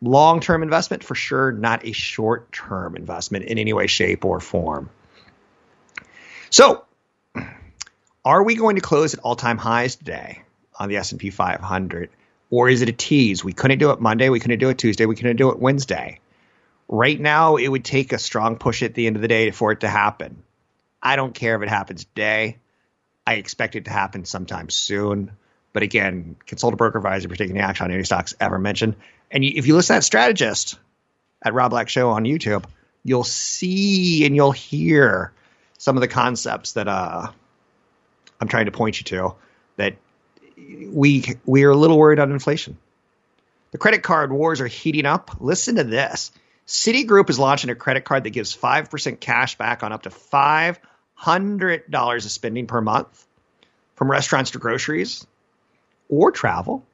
Long 0.00 0.40
term 0.40 0.62
investment 0.62 1.02
for 1.02 1.14
sure, 1.14 1.50
not 1.50 1.84
a 1.84 1.92
short 1.92 2.52
term 2.52 2.94
investment 2.94 3.46
in 3.46 3.58
any 3.58 3.72
way, 3.72 3.88
shape, 3.88 4.24
or 4.24 4.38
form. 4.38 4.90
So, 6.50 6.84
are 8.24 8.42
we 8.42 8.54
going 8.54 8.76
to 8.76 8.82
close 8.82 9.14
at 9.14 9.20
all 9.20 9.34
time 9.34 9.58
highs 9.58 9.96
today 9.96 10.42
on 10.78 10.88
the 10.88 10.96
S&P 10.96 11.30
500 11.30 12.10
or 12.50 12.68
is 12.68 12.80
it 12.80 12.88
a 12.88 12.92
tease? 12.92 13.44
We 13.44 13.52
couldn't 13.52 13.78
do 13.78 13.90
it 13.90 14.00
Monday, 14.00 14.28
we 14.28 14.40
couldn't 14.40 14.60
do 14.60 14.68
it 14.68 14.78
Tuesday, 14.78 15.06
we 15.06 15.16
couldn't 15.16 15.36
do 15.36 15.50
it 15.50 15.58
Wednesday. 15.58 16.20
Right 16.88 17.20
now, 17.20 17.56
it 17.56 17.68
would 17.68 17.84
take 17.84 18.12
a 18.12 18.18
strong 18.18 18.56
push 18.56 18.82
at 18.82 18.94
the 18.94 19.06
end 19.06 19.16
of 19.16 19.22
the 19.22 19.28
day 19.28 19.50
for 19.50 19.72
it 19.72 19.80
to 19.80 19.88
happen. 19.88 20.42
I 21.02 21.16
don't 21.16 21.34
care 21.34 21.56
if 21.56 21.62
it 21.62 21.68
happens 21.68 22.04
today. 22.04 22.58
I 23.28 23.34
expect 23.34 23.76
it 23.76 23.84
to 23.84 23.90
happen 23.90 24.24
sometime 24.24 24.70
soon. 24.70 25.32
But 25.74 25.82
again, 25.82 26.36
consult 26.46 26.72
a 26.72 26.78
broker 26.78 26.96
advisor 26.96 27.28
for 27.28 27.36
taking 27.36 27.58
action 27.58 27.84
on 27.84 27.90
any 27.90 28.02
stocks 28.04 28.34
ever 28.40 28.58
mentioned. 28.58 28.96
And 29.30 29.44
if 29.44 29.66
you 29.66 29.74
listen 29.74 29.96
to 29.96 29.98
that 29.98 30.04
strategist 30.04 30.78
at 31.42 31.52
Rob 31.52 31.72
Black 31.72 31.90
Show 31.90 32.08
on 32.08 32.24
YouTube, 32.24 32.64
you'll 33.04 33.24
see 33.24 34.24
and 34.24 34.34
you'll 34.34 34.52
hear 34.52 35.30
some 35.76 35.94
of 35.98 36.00
the 36.00 36.08
concepts 36.08 36.72
that 36.72 36.88
uh, 36.88 37.30
I'm 38.40 38.48
trying 38.48 38.64
to 38.64 38.72
point 38.72 38.98
you 38.98 39.04
to. 39.04 39.34
That 39.76 39.96
we 40.56 41.36
we 41.44 41.64
are 41.64 41.70
a 41.70 41.76
little 41.76 41.98
worried 41.98 42.20
on 42.20 42.32
inflation. 42.32 42.78
The 43.72 43.78
credit 43.78 44.02
card 44.02 44.32
wars 44.32 44.62
are 44.62 44.66
heating 44.66 45.04
up. 45.04 45.32
Listen 45.38 45.76
to 45.76 45.84
this. 45.84 46.32
Citigroup 46.66 47.28
is 47.28 47.38
launching 47.38 47.68
a 47.68 47.74
credit 47.74 48.06
card 48.06 48.24
that 48.24 48.30
gives 48.30 48.56
5% 48.56 49.20
cash 49.20 49.58
back 49.58 49.82
on 49.82 49.92
up 49.92 50.04
to 50.04 50.10
five 51.18 51.42
$100 51.42 52.24
of 52.24 52.30
spending 52.30 52.66
per 52.66 52.80
month 52.80 53.26
from 53.96 54.10
restaurants 54.10 54.52
to 54.52 54.58
groceries 54.58 55.26
or 56.08 56.30
travel, 56.30 56.84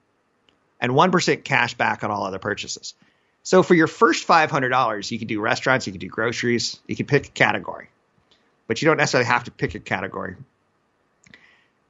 and 0.80 0.92
1% 0.92 1.44
cash 1.44 1.74
back 1.74 2.02
on 2.02 2.10
all 2.10 2.24
other 2.24 2.38
purchases. 2.38 2.94
So 3.42 3.62
for 3.62 3.74
your 3.74 3.86
first 3.86 4.26
$500, 4.26 5.10
you 5.10 5.18
can 5.18 5.28
do 5.28 5.40
restaurants, 5.40 5.86
you 5.86 5.92
can 5.92 6.00
do 6.00 6.08
groceries, 6.08 6.80
you 6.86 6.96
can 6.96 7.06
pick 7.06 7.28
a 7.28 7.30
category, 7.30 7.88
but 8.66 8.80
you 8.80 8.88
don't 8.88 8.96
necessarily 8.96 9.28
have 9.28 9.44
to 9.44 9.50
pick 9.50 9.74
a 9.74 9.78
category. 9.78 10.36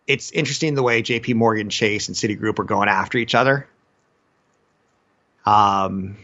It's 0.07 0.33
interesting 0.33 0.75
the 0.75 0.83
way 0.83 1.03
JP 1.03 1.37
Morgan 1.37 1.71
Chase 1.71 2.09
and 2.09 2.17
Citigroup 2.17 2.59
are 2.59 2.65
going 2.65 2.89
after 2.89 3.17
each 3.17 3.35
other. 3.35 3.67
Um, 5.47 6.17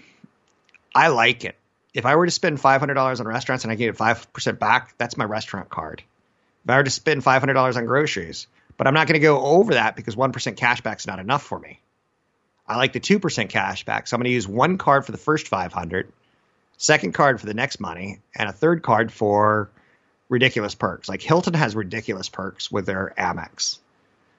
I 0.94 1.08
like 1.08 1.44
it 1.44 1.56
if 1.94 2.06
I 2.06 2.16
were 2.16 2.26
to 2.26 2.30
spend 2.32 2.58
$500 2.58 3.20
on 3.20 3.26
restaurants 3.26 3.64
and 3.64 3.72
I 3.72 3.76
get 3.76 3.96
5% 3.96 4.58
back, 4.58 4.94
that's 4.98 5.16
my 5.16 5.24
restaurant 5.24 5.68
card. 5.68 6.02
If 6.64 6.70
I 6.70 6.76
were 6.76 6.84
to 6.84 6.90
spend 6.90 7.22
$500 7.22 7.76
on 7.76 7.86
groceries, 7.86 8.46
but 8.76 8.86
I'm 8.86 8.94
not 8.94 9.06
going 9.06 9.20
to 9.20 9.20
go 9.20 9.40
over 9.40 9.74
that 9.74 9.96
because 9.96 10.16
1% 10.16 10.56
cash 10.56 10.80
back 10.82 11.00
is 11.00 11.06
not 11.06 11.18
enough 11.18 11.42
for 11.42 11.58
me. 11.58 11.80
I 12.66 12.76
like 12.76 12.92
the 12.92 13.00
2% 13.00 13.48
cash 13.48 13.84
back. 13.84 14.06
So 14.06 14.14
I'm 14.14 14.20
going 14.20 14.30
to 14.30 14.34
use 14.34 14.46
one 14.46 14.78
card 14.78 15.04
for 15.04 15.12
the 15.12 15.18
first 15.18 15.48
500, 15.48 16.12
second 16.76 17.12
card 17.12 17.40
for 17.40 17.46
the 17.46 17.54
next 17.54 17.80
money, 17.80 18.20
and 18.36 18.48
a 18.48 18.52
third 18.52 18.82
card 18.82 19.12
for 19.12 19.70
ridiculous 20.28 20.74
perks. 20.76 21.08
Like 21.08 21.22
Hilton 21.22 21.54
has 21.54 21.74
ridiculous 21.74 22.28
perks 22.28 22.70
with 22.70 22.86
their 22.86 23.12
Amex, 23.18 23.78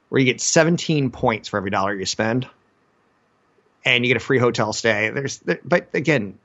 where 0.10 0.20
you 0.20 0.26
get 0.26 0.40
17 0.40 1.12
points 1.12 1.50
for 1.50 1.58
every 1.58 1.72
dollar 1.72 1.94
you 1.94 2.06
spend. 2.06 2.48
and 3.84 4.06
you 4.06 4.10
get 4.10 4.18
a 4.18 4.26
free 4.26 4.40
hotel 4.40 4.74
stay. 4.74 5.10
There's, 5.10 5.40
there, 5.40 5.60
but 5.64 5.90
again, 5.94 6.38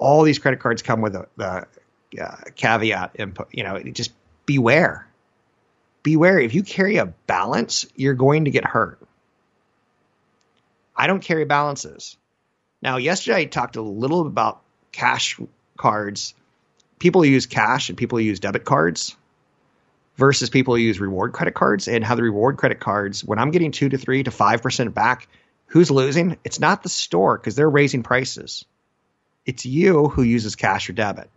all 0.00 0.22
these 0.22 0.38
credit 0.38 0.58
cards 0.58 0.82
come 0.82 1.02
with 1.02 1.14
a, 1.14 1.28
the 1.36 1.66
uh, 2.20 2.36
caveat 2.56 3.12
input. 3.14 3.48
You 3.52 3.62
know, 3.62 3.78
just 3.80 4.12
beware. 4.46 5.06
Beware. 6.02 6.40
If 6.40 6.54
you 6.54 6.62
carry 6.62 6.96
a 6.96 7.06
balance, 7.06 7.86
you're 7.94 8.14
going 8.14 8.46
to 8.46 8.50
get 8.50 8.64
hurt. 8.64 8.98
I 10.96 11.06
don't 11.06 11.22
carry 11.22 11.44
balances. 11.44 12.16
Now, 12.82 12.96
yesterday 12.96 13.42
I 13.42 13.44
talked 13.44 13.76
a 13.76 13.82
little 13.82 14.26
about 14.26 14.62
cash 14.90 15.38
cards. 15.76 16.34
People 16.98 17.24
use 17.24 17.46
cash 17.46 17.90
and 17.90 17.98
people 17.98 18.18
use 18.18 18.40
debit 18.40 18.64
cards 18.64 19.16
versus 20.16 20.50
people 20.50 20.76
use 20.76 20.98
reward 20.98 21.32
credit 21.32 21.54
cards 21.54 21.88
and 21.88 22.04
how 22.04 22.14
the 22.14 22.22
reward 22.22 22.56
credit 22.56 22.80
cards, 22.80 23.22
when 23.24 23.38
I'm 23.38 23.50
getting 23.50 23.70
two 23.70 23.90
to 23.90 23.98
three 23.98 24.22
to 24.22 24.30
five 24.30 24.62
percent 24.62 24.94
back, 24.94 25.28
who's 25.66 25.90
losing? 25.90 26.38
It's 26.44 26.60
not 26.60 26.82
the 26.82 26.88
store 26.88 27.36
because 27.36 27.54
they're 27.54 27.70
raising 27.70 28.02
prices. 28.02 28.64
It's 29.46 29.66
you 29.66 30.08
who 30.08 30.22
uses 30.22 30.56
cash 30.56 30.88
or 30.88 30.92
debit. 30.92 31.30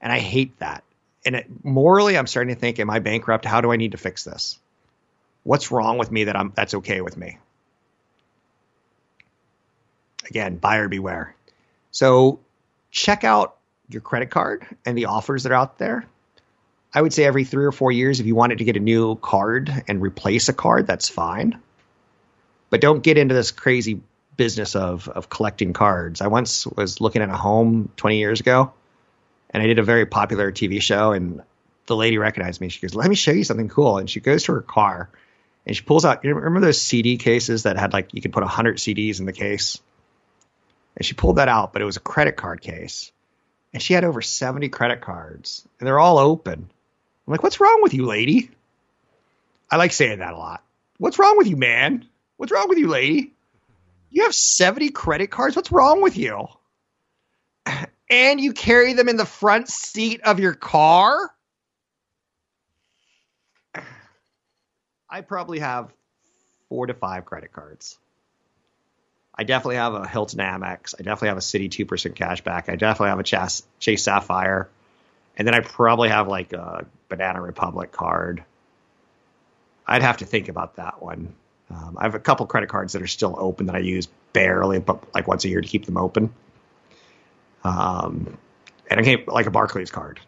And 0.00 0.12
I 0.12 0.18
hate 0.18 0.58
that. 0.58 0.84
And 1.24 1.36
it, 1.36 1.46
morally, 1.64 2.16
I'm 2.16 2.26
starting 2.26 2.54
to 2.54 2.60
think, 2.60 2.78
am 2.78 2.90
I 2.90 2.98
bankrupt? 2.98 3.44
How 3.44 3.60
do 3.60 3.72
I 3.72 3.76
need 3.76 3.92
to 3.92 3.98
fix 3.98 4.24
this? 4.24 4.58
What's 5.42 5.70
wrong 5.70 5.98
with 5.98 6.10
me 6.10 6.24
that 6.24 6.36
I'm 6.36 6.52
that's 6.54 6.74
okay 6.74 7.00
with 7.00 7.16
me? 7.16 7.38
Again, 10.28 10.56
buyer 10.56 10.88
beware. 10.88 11.34
So 11.90 12.40
check 12.90 13.24
out 13.24 13.56
your 13.88 14.02
credit 14.02 14.30
card 14.30 14.66
and 14.84 14.96
the 14.96 15.06
offers 15.06 15.42
that 15.44 15.52
are 15.52 15.56
out 15.56 15.78
there. 15.78 16.06
I 16.94 17.02
would 17.02 17.12
say 17.12 17.24
every 17.24 17.44
three 17.44 17.64
or 17.64 17.72
four 17.72 17.92
years, 17.92 18.20
if 18.20 18.26
you 18.26 18.34
wanted 18.34 18.58
to 18.58 18.64
get 18.64 18.76
a 18.76 18.80
new 18.80 19.16
card 19.16 19.84
and 19.88 20.00
replace 20.00 20.48
a 20.48 20.52
card, 20.52 20.86
that's 20.86 21.08
fine. 21.08 21.60
But 22.70 22.80
don't 22.80 23.02
get 23.02 23.18
into 23.18 23.34
this 23.34 23.50
crazy 23.50 24.00
business 24.38 24.74
of 24.74 25.06
of 25.08 25.28
collecting 25.28 25.74
cards. 25.74 26.22
I 26.22 26.28
once 26.28 26.66
was 26.66 27.02
looking 27.02 27.20
at 27.20 27.28
a 27.28 27.36
home 27.36 27.90
20 27.96 28.16
years 28.16 28.40
ago, 28.40 28.72
and 29.50 29.62
I 29.62 29.66
did 29.66 29.78
a 29.78 29.82
very 29.82 30.06
popular 30.06 30.50
TV 30.50 30.80
show, 30.80 31.12
and 31.12 31.42
the 31.84 31.96
lady 31.96 32.16
recognized 32.16 32.62
me. 32.62 32.70
She 32.70 32.80
goes, 32.80 32.94
"Let 32.94 33.10
me 33.10 33.16
show 33.16 33.32
you 33.32 33.44
something 33.44 33.68
cool," 33.68 33.98
and 33.98 34.08
she 34.08 34.20
goes 34.20 34.44
to 34.44 34.52
her 34.52 34.62
car, 34.62 35.10
and 35.66 35.76
she 35.76 35.82
pulls 35.82 36.06
out. 36.06 36.24
You 36.24 36.34
remember 36.34 36.60
those 36.60 36.80
CD 36.80 37.18
cases 37.18 37.64
that 37.64 37.76
had 37.76 37.92
like 37.92 38.14
you 38.14 38.22
could 38.22 38.32
put 38.32 38.42
100 38.42 38.78
CDs 38.78 39.20
in 39.20 39.26
the 39.26 39.34
case? 39.34 39.78
And 40.96 41.04
she 41.04 41.14
pulled 41.14 41.36
that 41.36 41.48
out, 41.48 41.72
but 41.72 41.82
it 41.82 41.84
was 41.84 41.96
a 41.96 42.00
credit 42.00 42.36
card 42.36 42.60
case. 42.60 43.12
And 43.72 43.80
she 43.80 43.94
had 43.94 44.02
over 44.02 44.20
70 44.20 44.68
credit 44.70 45.00
cards, 45.00 45.66
and 45.78 45.86
they're 45.86 46.00
all 46.00 46.18
open. 46.18 46.54
I'm 47.26 47.30
like, 47.30 47.42
what's 47.42 47.60
wrong 47.60 47.82
with 47.82 47.94
you, 47.94 48.06
lady? 48.06 48.50
I 49.70 49.76
like 49.76 49.92
saying 49.92 50.20
that 50.20 50.32
a 50.32 50.36
lot. 50.36 50.64
What's 50.96 51.18
wrong 51.18 51.36
with 51.36 51.46
you, 51.46 51.56
man? 51.56 52.06
What's 52.36 52.50
wrong 52.50 52.68
with 52.68 52.78
you, 52.78 52.88
lady? 52.88 53.34
You 54.10 54.24
have 54.24 54.34
70 54.34 54.90
credit 54.90 55.30
cards? 55.30 55.56
What's 55.56 55.72
wrong 55.72 56.02
with 56.02 56.16
you? 56.16 56.48
And 58.10 58.40
you 58.40 58.54
carry 58.54 58.94
them 58.94 59.08
in 59.08 59.16
the 59.16 59.26
front 59.26 59.68
seat 59.68 60.22
of 60.22 60.40
your 60.40 60.54
car? 60.54 61.30
I 65.10 65.20
probably 65.20 65.58
have 65.58 65.92
four 66.68 66.86
to 66.86 66.94
five 66.94 67.24
credit 67.24 67.52
cards. 67.52 67.98
I 69.34 69.44
definitely 69.44 69.76
have 69.76 69.94
a 69.94 70.08
Hilton 70.08 70.40
Amex. 70.40 70.94
I 70.98 71.02
definitely 71.02 71.28
have 71.28 71.36
a 71.36 71.40
Citi 71.40 71.68
2% 71.68 72.14
cashback. 72.14 72.68
I 72.68 72.76
definitely 72.76 73.10
have 73.10 73.20
a 73.20 73.24
Chase, 73.24 73.62
Chase 73.78 74.02
Sapphire. 74.02 74.68
And 75.36 75.46
then 75.46 75.54
I 75.54 75.60
probably 75.60 76.08
have 76.08 76.26
like 76.26 76.52
a 76.52 76.86
Banana 77.08 77.40
Republic 77.40 77.92
card. 77.92 78.42
I'd 79.86 80.02
have 80.02 80.18
to 80.18 80.24
think 80.24 80.48
about 80.48 80.76
that 80.76 81.00
one. 81.00 81.34
Um, 81.70 81.96
I 81.98 82.04
have 82.04 82.14
a 82.14 82.18
couple 82.18 82.46
credit 82.46 82.68
cards 82.68 82.94
that 82.94 83.02
are 83.02 83.06
still 83.06 83.36
open 83.38 83.66
that 83.66 83.74
I 83.74 83.80
use 83.80 84.08
barely, 84.32 84.78
but 84.78 85.14
like 85.14 85.28
once 85.28 85.44
a 85.44 85.48
year 85.48 85.60
to 85.60 85.68
keep 85.68 85.84
them 85.84 85.96
open. 85.96 86.32
Um, 87.64 88.38
and 88.90 89.00
I 89.00 89.02
get 89.02 89.28
like 89.28 89.46
a 89.46 89.50
Barclays 89.50 89.90
card. 89.90 90.20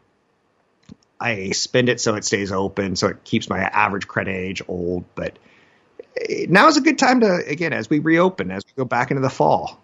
I 1.18 1.50
spend 1.50 1.88
it 1.88 2.00
so 2.00 2.14
it 2.14 2.24
stays 2.24 2.50
open, 2.50 2.96
so 2.96 3.08
it 3.08 3.24
keeps 3.24 3.48
my 3.48 3.58
average 3.58 4.08
credit 4.08 4.34
age 4.34 4.62
old. 4.68 5.04
But 5.14 5.38
now 6.48 6.68
is 6.68 6.76
a 6.76 6.80
good 6.80 6.98
time 6.98 7.20
to 7.20 7.42
again 7.46 7.72
as 7.72 7.90
we 7.90 7.98
reopen, 7.98 8.50
as 8.50 8.64
we 8.64 8.72
go 8.76 8.84
back 8.84 9.10
into 9.10 9.20
the 9.20 9.30
fall, 9.30 9.78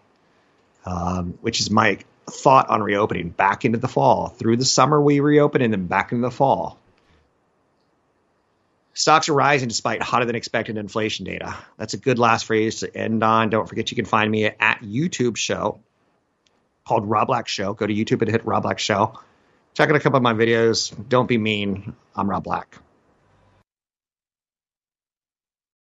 um, 0.85 1.39
which 1.43 1.61
is 1.61 1.71
my 1.71 1.99
thought 2.29 2.69
on 2.71 2.83
reopening 2.83 3.29
back 3.29 3.65
into 3.65 3.79
the 3.79 3.89
fall. 3.89 4.29
Through 4.29 4.57
the 4.57 4.65
summer, 4.65 5.01
we 5.01 5.21
reopen 5.21 5.63
and 5.63 5.73
then 5.73 5.87
back 5.87 6.13
into 6.13 6.27
the 6.27 6.31
fall. 6.31 6.79
Stocks 8.97 9.29
are 9.29 9.35
rising 9.35 9.69
despite 9.69 10.01
hotter 10.01 10.25
than 10.25 10.37
expected 10.37 10.79
inflation 10.79 11.27
data. 11.27 11.55
That's 11.77 11.93
a 11.93 11.99
good 11.99 12.19
last 12.19 12.47
phrase 12.47 12.81
to 12.81 12.97
end 12.97 13.23
on. 13.23 13.51
Don't 13.51 13.69
forget 13.69 13.91
you 13.91 13.95
can 13.95 14.07
find 14.07 14.31
me 14.31 14.47
at 14.47 14.81
YouTube 14.81 15.37
show 15.37 15.81
called 16.89 17.05
Rob 17.05 17.27
Black 17.27 17.47
Show. 17.47 17.75
Go 17.75 17.87
to 17.87 17.93
YouTube 17.93 18.23
and 18.23 18.31
hit 18.31 18.47
Rob 18.47 18.63
Black 18.63 18.79
Show. 18.79 19.19
Check 19.75 19.91
out 19.91 19.97
a 19.97 20.01
couple 20.01 20.17
of 20.17 20.23
my 20.23 20.33
videos. 20.33 20.95
Don't 21.11 21.29
be 21.29 21.37
mean. 21.37 21.95
I'm 22.15 22.31
Rob 22.31 22.45
Black. 22.45 22.79